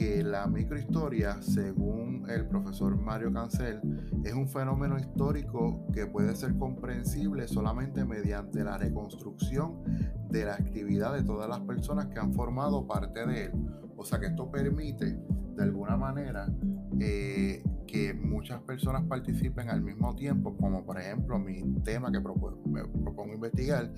[0.00, 3.82] que la microhistoria, según el profesor Mario Cancel,
[4.24, 9.82] es un fenómeno histórico que puede ser comprensible solamente mediante la reconstrucción
[10.30, 13.52] de la actividad de todas las personas que han formado parte de él.
[13.94, 15.18] O sea que esto permite,
[15.56, 16.50] de alguna manera,
[16.98, 22.84] eh, que muchas personas participen al mismo tiempo, como por ejemplo mi tema que me
[22.84, 23.92] propongo investigar,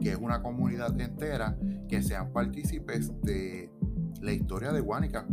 [0.00, 3.72] que es una comunidad entera, que sean partícipes de
[4.20, 5.26] la historia de Guánica,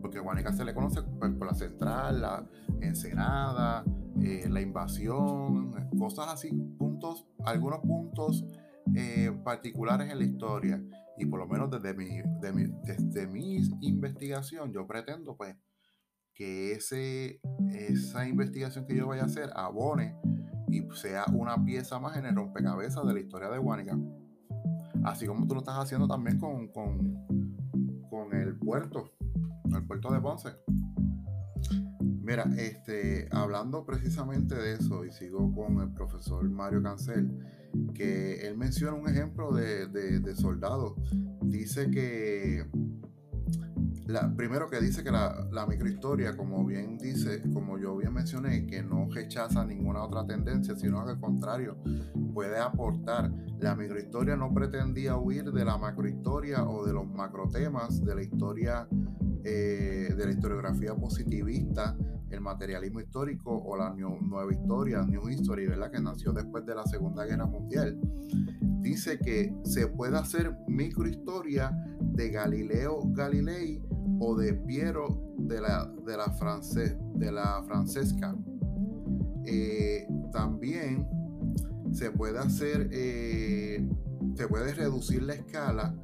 [0.00, 2.46] porque Guánica se le conoce pues, por la central, la
[2.80, 3.84] ensenada,
[4.20, 8.44] eh, la invasión, cosas así, puntos, algunos puntos
[8.94, 10.82] eh, particulares en la historia.
[11.16, 12.22] Y por lo menos desde mi,
[12.82, 15.56] desde mi investigación, yo pretendo pues
[16.34, 20.16] que ese, esa investigación que yo vaya a hacer abone
[20.68, 23.96] y sea una pieza más en el rompecabezas de la historia de Guanica.
[25.04, 26.68] Así como tú lo estás haciendo también con,
[28.24, 29.12] con el puerto,
[29.74, 30.50] el puerto de Ponce.
[32.22, 37.30] Mira, este, hablando precisamente de eso, y sigo con el profesor Mario Cancel,
[37.94, 40.96] que él menciona un ejemplo de, de, soldado.
[41.42, 42.66] Dice que,
[44.36, 49.08] primero que dice que la, microhistoria, como bien dice, como yo bien mencioné, que no
[49.10, 51.76] rechaza ninguna otra tendencia, sino al contrario,
[52.32, 53.32] puede aportar.
[53.60, 58.86] La microhistoria no pretendía huir de la macrohistoria o de los macrotemas de la historia,
[59.44, 61.96] eh, de la historiografía positivista
[62.34, 65.90] el materialismo histórico o la nueva historia, New History, ¿verdad?
[65.90, 67.98] que nació después de la Segunda Guerra Mundial.
[68.84, 71.70] Dice que se puede hacer microhistoria
[72.02, 73.82] de Galileo Galilei
[74.20, 76.30] o de Piero de la, de la,
[77.14, 78.36] de la Francesca.
[79.46, 81.08] Eh, también
[81.92, 83.88] se puede hacer, eh,
[84.34, 85.94] se puede reducir la escala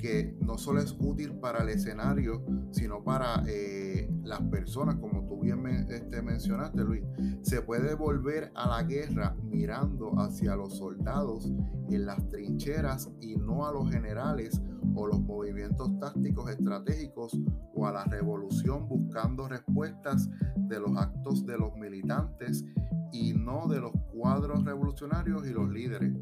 [0.00, 5.40] que no solo es útil para el escenario, sino para eh, las personas, como tú
[5.40, 7.02] bien este, mencionaste, Luis.
[7.42, 11.50] Se puede volver a la guerra mirando hacia los soldados
[11.90, 14.60] en las trincheras y no a los generales
[14.94, 17.38] o los movimientos tácticos estratégicos
[17.74, 22.64] o a la revolución buscando respuestas de los actos de los militantes
[23.12, 26.12] y no de los cuadros revolucionarios y los líderes.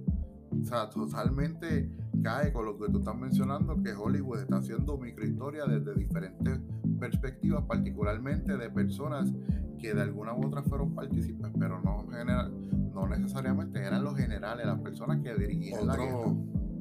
[0.50, 1.90] O sea, totalmente
[2.22, 6.60] cae con lo que tú estás mencionando, que Hollywood está haciendo microhistoria desde diferentes
[6.98, 9.32] perspectivas, particularmente de personas
[9.78, 12.52] que de alguna u otra fueron partícipes, pero no, general,
[12.92, 16.34] no necesariamente eran los generales, las personas que dirigían la guerra.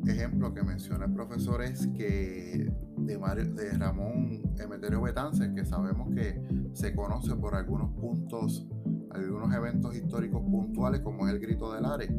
[0.08, 6.14] ejemplo que menciona el profesor es que de, Mario, de Ramón Emeterio Betances, que sabemos
[6.16, 6.42] que
[6.74, 8.68] se conoce por algunos puntos,
[9.12, 12.12] algunos eventos históricos puntuales, como es el Grito del Ares,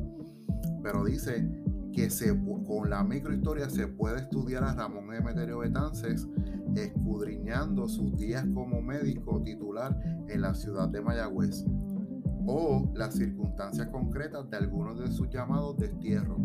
[0.83, 1.49] pero dice
[1.93, 2.37] que se,
[2.67, 6.27] con la microhistoria se puede estudiar a Ramón Emeterio Betances
[6.77, 9.99] escudriñando sus días como médico titular
[10.29, 11.65] en la ciudad de Mayagüez
[12.47, 16.39] o las circunstancias concretas de algunos de sus llamados destierros.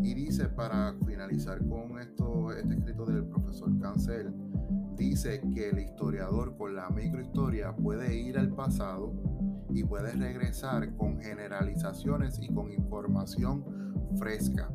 [0.00, 4.32] Y dice, para finalizar con esto, este escrito del profesor Cancel,
[4.96, 9.12] dice que el historiador con la microhistoria puede ir al pasado
[9.76, 13.62] y puede regresar con generalizaciones y con información
[14.18, 14.70] fresca.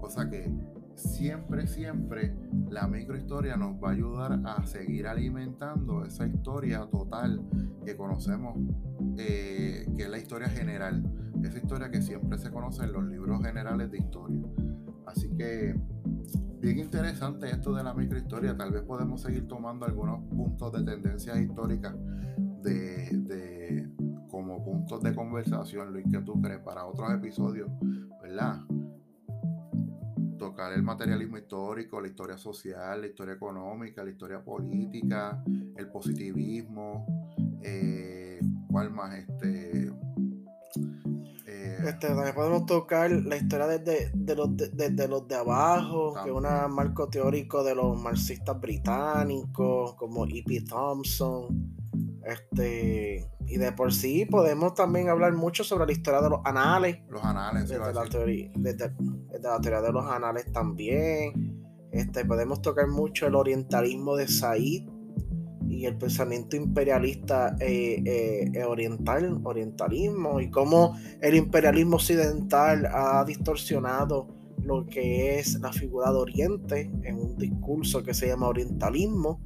[0.00, 0.52] O sea que
[0.96, 2.34] siempre, siempre
[2.68, 7.40] la microhistoria nos va a ayudar a seguir alimentando esa historia total
[7.84, 8.58] que conocemos,
[9.18, 11.08] eh, que es la historia general.
[11.44, 14.42] Esa historia que siempre se conoce en los libros generales de historia.
[15.06, 15.80] Así que,
[16.60, 18.56] bien interesante esto de la microhistoria.
[18.56, 21.94] Tal vez podemos seguir tomando algunos puntos de tendencias históricas
[22.62, 27.70] de, de como puntos de conversación, Luis, que tú crees para otros episodios,
[28.22, 28.60] ¿verdad?
[30.40, 35.44] tocar el materialismo histórico, la historia social, la historia económica, la historia política,
[35.76, 37.06] el positivismo,
[37.62, 38.40] eh,
[38.70, 39.14] ¿cuál más?
[39.16, 39.92] Este,
[41.46, 46.30] eh, este, también podemos tocar la historia desde de los, de, los de abajo, que
[46.30, 46.44] es un
[46.74, 50.62] marco teórico de los marxistas británicos, como E.P.
[50.62, 51.79] Thompson.
[52.24, 56.98] Este, y de por sí podemos también hablar mucho sobre la historia de los anales.
[57.08, 58.92] Los anales, desde, la teoría, desde,
[59.42, 61.58] la teoría de los anales también.
[61.92, 64.88] Este, podemos tocar mucho el orientalismo de Said
[65.68, 74.28] y el pensamiento imperialista eh, eh, oriental, orientalismo, y cómo el imperialismo occidental ha distorsionado
[74.62, 79.40] lo que es la figura de Oriente en un discurso que se llama orientalismo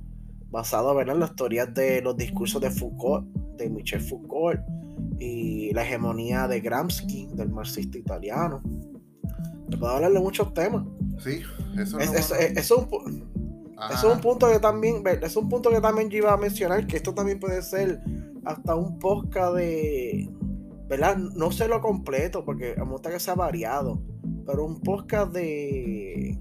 [0.55, 3.26] basado en las teorías de los discursos de Foucault,
[3.59, 4.60] de Michel Foucault
[5.18, 8.62] y la hegemonía de Gramsci, del marxista italiano.
[9.68, 10.86] Te puedo hablar de muchos temas.
[11.18, 11.40] Sí,
[11.76, 13.28] eso es, un,
[13.90, 16.98] es un punto que también, es un punto que también yo iba a mencionar, que
[16.98, 18.01] esto también puede ser
[18.44, 20.31] hasta un podcast de,
[20.89, 21.16] ¿verdad?
[21.16, 24.01] No sé lo completo, porque me gusta que sea variado,
[24.47, 26.39] pero un podcast de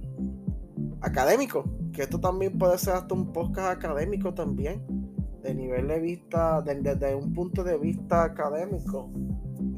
[1.04, 4.82] académico que esto también puede ser hasta un podcast académico también,
[5.44, 9.12] de nivel de vista, desde un punto de vista académico,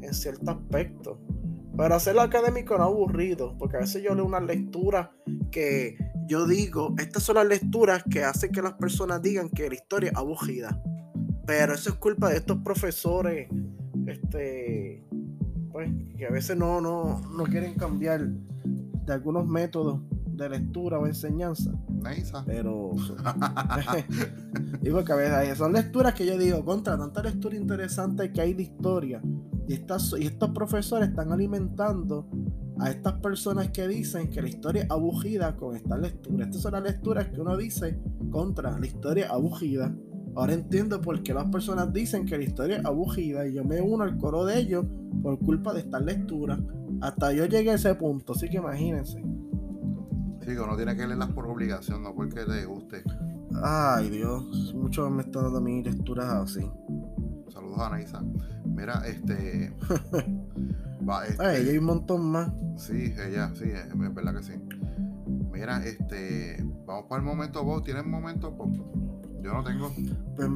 [0.00, 1.20] en cierto aspecto.
[1.76, 5.12] Pero hacerlo académico no aburrido, porque a veces yo leo una lectura
[5.50, 9.74] que yo digo, estas son las lecturas que hacen que las personas digan que la
[9.74, 10.82] historia es aburrida.
[11.46, 13.48] Pero eso es culpa de estos profesores,
[14.06, 15.04] este,
[15.70, 20.00] pues, que a veces no, no, no quieren cambiar de algunos métodos
[20.36, 21.72] de lectura o enseñanza.
[22.44, 22.92] Pero.
[24.80, 28.54] digo que a veces son lecturas que yo digo, contra tanta lectura interesante que hay
[28.54, 29.22] de historia.
[29.68, 32.28] Y, estas, y estos profesores están alimentando
[32.78, 36.44] a estas personas que dicen que la historia es abugida con esta lectura.
[36.44, 37.98] Estas son las lecturas que uno dice
[38.30, 39.94] contra la historia abugida.
[40.36, 43.80] Ahora entiendo por qué las personas dicen que la historia es abugida y yo me
[43.80, 44.84] uno al coro de ellos
[45.22, 46.60] por culpa de estas lecturas.
[47.00, 49.22] Hasta yo llegué a ese punto, así que imagínense.
[50.46, 53.02] Sí, uno tiene que leerlas por obligación, no porque te guste.
[53.64, 56.70] Ay, Dios, mucho me está dando mis lecturas así.
[57.52, 58.22] Saludos a Anaisa.
[58.64, 59.74] Mira, este.
[61.08, 62.52] va, este Ay, hay un montón más.
[62.76, 64.52] Sí, ella, sí, es, verdad que sí.
[65.52, 66.64] Mira, este.
[66.86, 67.82] Vamos para el momento vos.
[67.82, 68.72] ¿Tienes momento pop?
[69.42, 69.90] Yo no tengo.
[70.36, 70.48] Pues,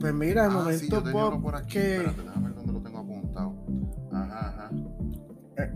[0.00, 1.40] pues mira, el ah, momento sí, yo pop.
[1.40, 1.74] Por aquí.
[1.74, 1.96] Que...
[1.98, 3.54] Espérate, déjame ver dónde lo tengo apuntado.
[4.10, 4.70] Ajá, ajá.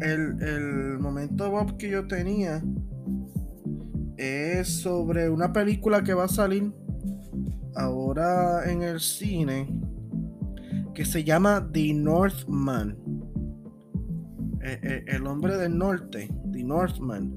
[0.00, 2.60] El, el momento pop que yo tenía
[4.20, 6.74] es sobre una película que va a salir
[7.74, 9.66] ahora en el cine
[10.92, 12.98] que se llama The Northman.
[14.62, 17.32] Eh, eh, el, hombre del norte, The Northman.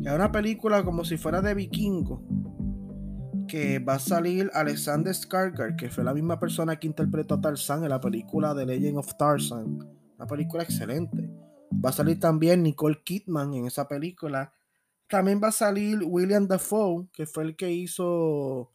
[0.00, 2.22] Que es una película como si fuera de vikingo.
[3.48, 7.82] Que va a salir Alexander Skarsgård, que fue la misma persona que interpretó a Tarzan
[7.82, 9.78] en la película The Legend of Tarzan.
[10.16, 11.28] Una película excelente.
[11.84, 14.52] Va a salir también Nicole Kidman en esa película
[15.08, 18.74] también va a salir William Dafoe, que fue el que hizo,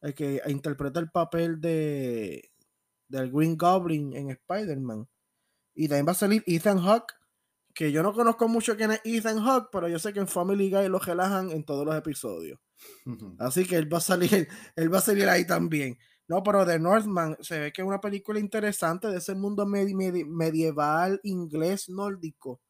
[0.00, 2.50] el que interpreta el papel de
[3.08, 5.08] del Green Goblin en Spider-Man.
[5.74, 7.14] Y también va a salir Ethan Hawke,
[7.74, 10.70] que yo no conozco mucho quién es Ethan Hawke, pero yo sé que en Family
[10.70, 12.58] Guy lo relajan en todos los episodios.
[13.38, 15.98] Así que él va a salir, él va a salir ahí también.
[16.28, 21.20] No, pero The Northman se ve que es una película interesante de ese mundo medieval
[21.22, 22.60] inglés nórdico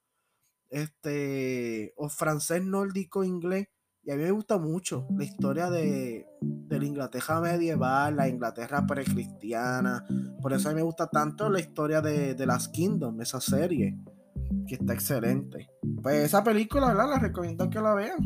[0.70, 3.68] este, o francés nórdico inglés.
[4.02, 8.86] Y a mí me gusta mucho la historia de, de la Inglaterra medieval, la Inglaterra
[8.86, 10.04] precristiana.
[10.40, 13.98] Por eso a mí me gusta tanto la historia de, de las Kingdom, esa serie,
[14.68, 15.68] que está excelente.
[16.02, 17.14] pues esa película, ¿verdad?
[17.14, 18.18] Les recomiendo que la vean.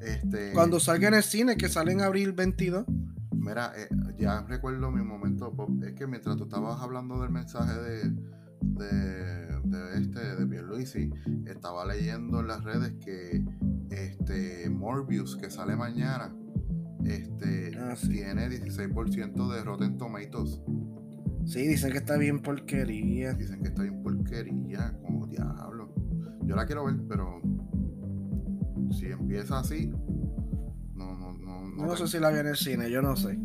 [0.00, 0.52] Este...
[0.52, 2.84] Cuando salga en el cine, que sale en abril 22.
[3.32, 3.88] Mira, eh,
[4.18, 8.12] ya recuerdo mi momento, Es que mientras tú estabas hablando del mensaje de,
[8.74, 11.10] de, de este, de Pierluisi,
[11.46, 13.44] estaba leyendo en las redes que
[13.90, 16.34] este Morbius, que sale mañana,
[17.04, 20.60] este, ah, tiene 16% de Rotten Tomatoes.
[21.46, 23.32] Sí, dicen que está bien porquería.
[23.32, 25.94] Dicen que está bien porquería, como diablo.
[26.42, 27.40] Yo la quiero ver, pero
[28.90, 29.90] si empieza así,
[30.94, 31.68] no, no, no.
[31.68, 33.38] No, no sé si la vi en el cine, yo no sé.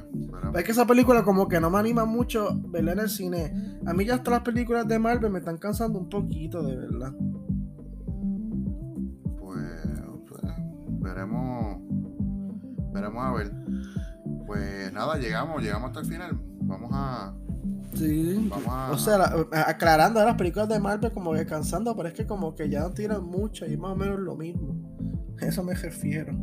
[0.00, 3.78] Pues, es que esa película como que no me anima mucho verla en el cine.
[3.86, 7.12] A mí ya hasta las películas de Marvel me están cansando un poquito, de verdad.
[9.38, 9.70] Pues,
[10.28, 10.42] pues
[11.00, 11.78] veremos.
[12.92, 13.52] Veremos a ver.
[14.46, 17.34] Pues nada, llegamos, llegamos hasta el final vamos a.
[17.94, 18.48] Sí.
[18.48, 18.90] Vamos a...
[18.90, 22.80] O sea, aclarando las películas de Marvel como descansando, pero es que como que ya
[22.80, 24.74] no tiran mucho y más o menos lo mismo.
[25.40, 26.34] A eso me refiero.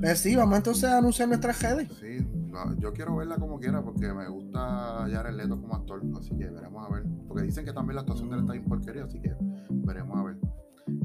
[0.00, 1.88] Pues sí, vamos entonces a anunciar nuestras redes.
[2.00, 2.26] Sí,
[2.78, 6.86] yo quiero verla como quiera porque me gusta Jared Leto como actor, así que veremos
[6.86, 7.04] a ver.
[7.28, 9.34] Porque dicen que también la actuación de él está bien porquería, así que
[9.70, 10.38] veremos a ver.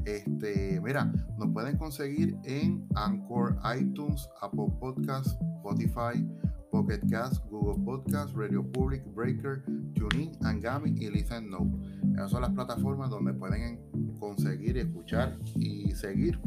[0.05, 6.27] Este, mira, nos pueden conseguir en Anchor, iTunes, Apple Podcasts, Spotify,
[6.71, 9.63] Pocket Cast, Google Podcast, Radio Public, Breaker,
[9.95, 11.71] TuneIn, Angami y Listen Note.
[12.13, 13.79] Esas son las plataformas donde pueden
[14.19, 16.39] conseguir, escuchar y seguir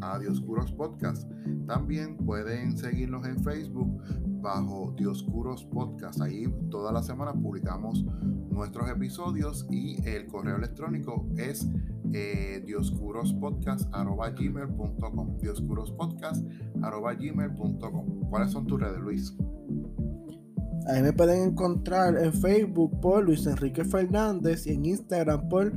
[0.00, 1.30] a Dioscuros Podcast.
[1.66, 4.02] También pueden seguirnos en Facebook
[4.40, 6.20] bajo Dioscuros Podcast.
[6.20, 8.04] Ahí toda la semana publicamos
[8.50, 11.68] nuestros episodios y el correo electrónico es
[12.12, 19.36] eh, dioscurospodcast.gmail.com dioscurospodcast.gmail.com ¿Cuáles son tus redes, Luis?
[20.86, 25.70] Ahí me pueden encontrar en Facebook por Luis Enrique Fernández y en Instagram por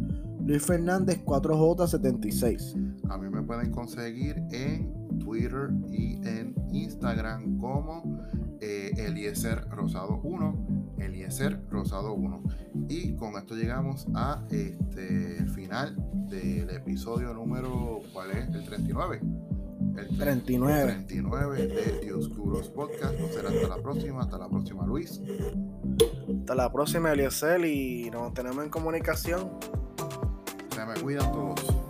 [0.45, 3.09] Luis Fernández 4J76.
[3.09, 8.19] A mí me pueden conseguir en Twitter y en Instagram como
[8.59, 12.43] eh, Eliezer Rosado 1, Eliezer Rosado 1.
[12.89, 15.95] Y con esto llegamos a este final
[16.29, 18.47] del episodio número, ¿cuál es?
[18.53, 19.21] El 39.
[19.97, 20.91] El 39.
[20.93, 23.19] 39 de Dioscuros Podcast.
[23.19, 24.21] No será hasta la próxima.
[24.21, 25.21] Hasta la próxima, Luis.
[26.39, 27.65] Hasta la próxima, Eliezer.
[27.65, 29.49] Y nos tenemos en comunicación.
[30.85, 31.80] Me cuidan todos.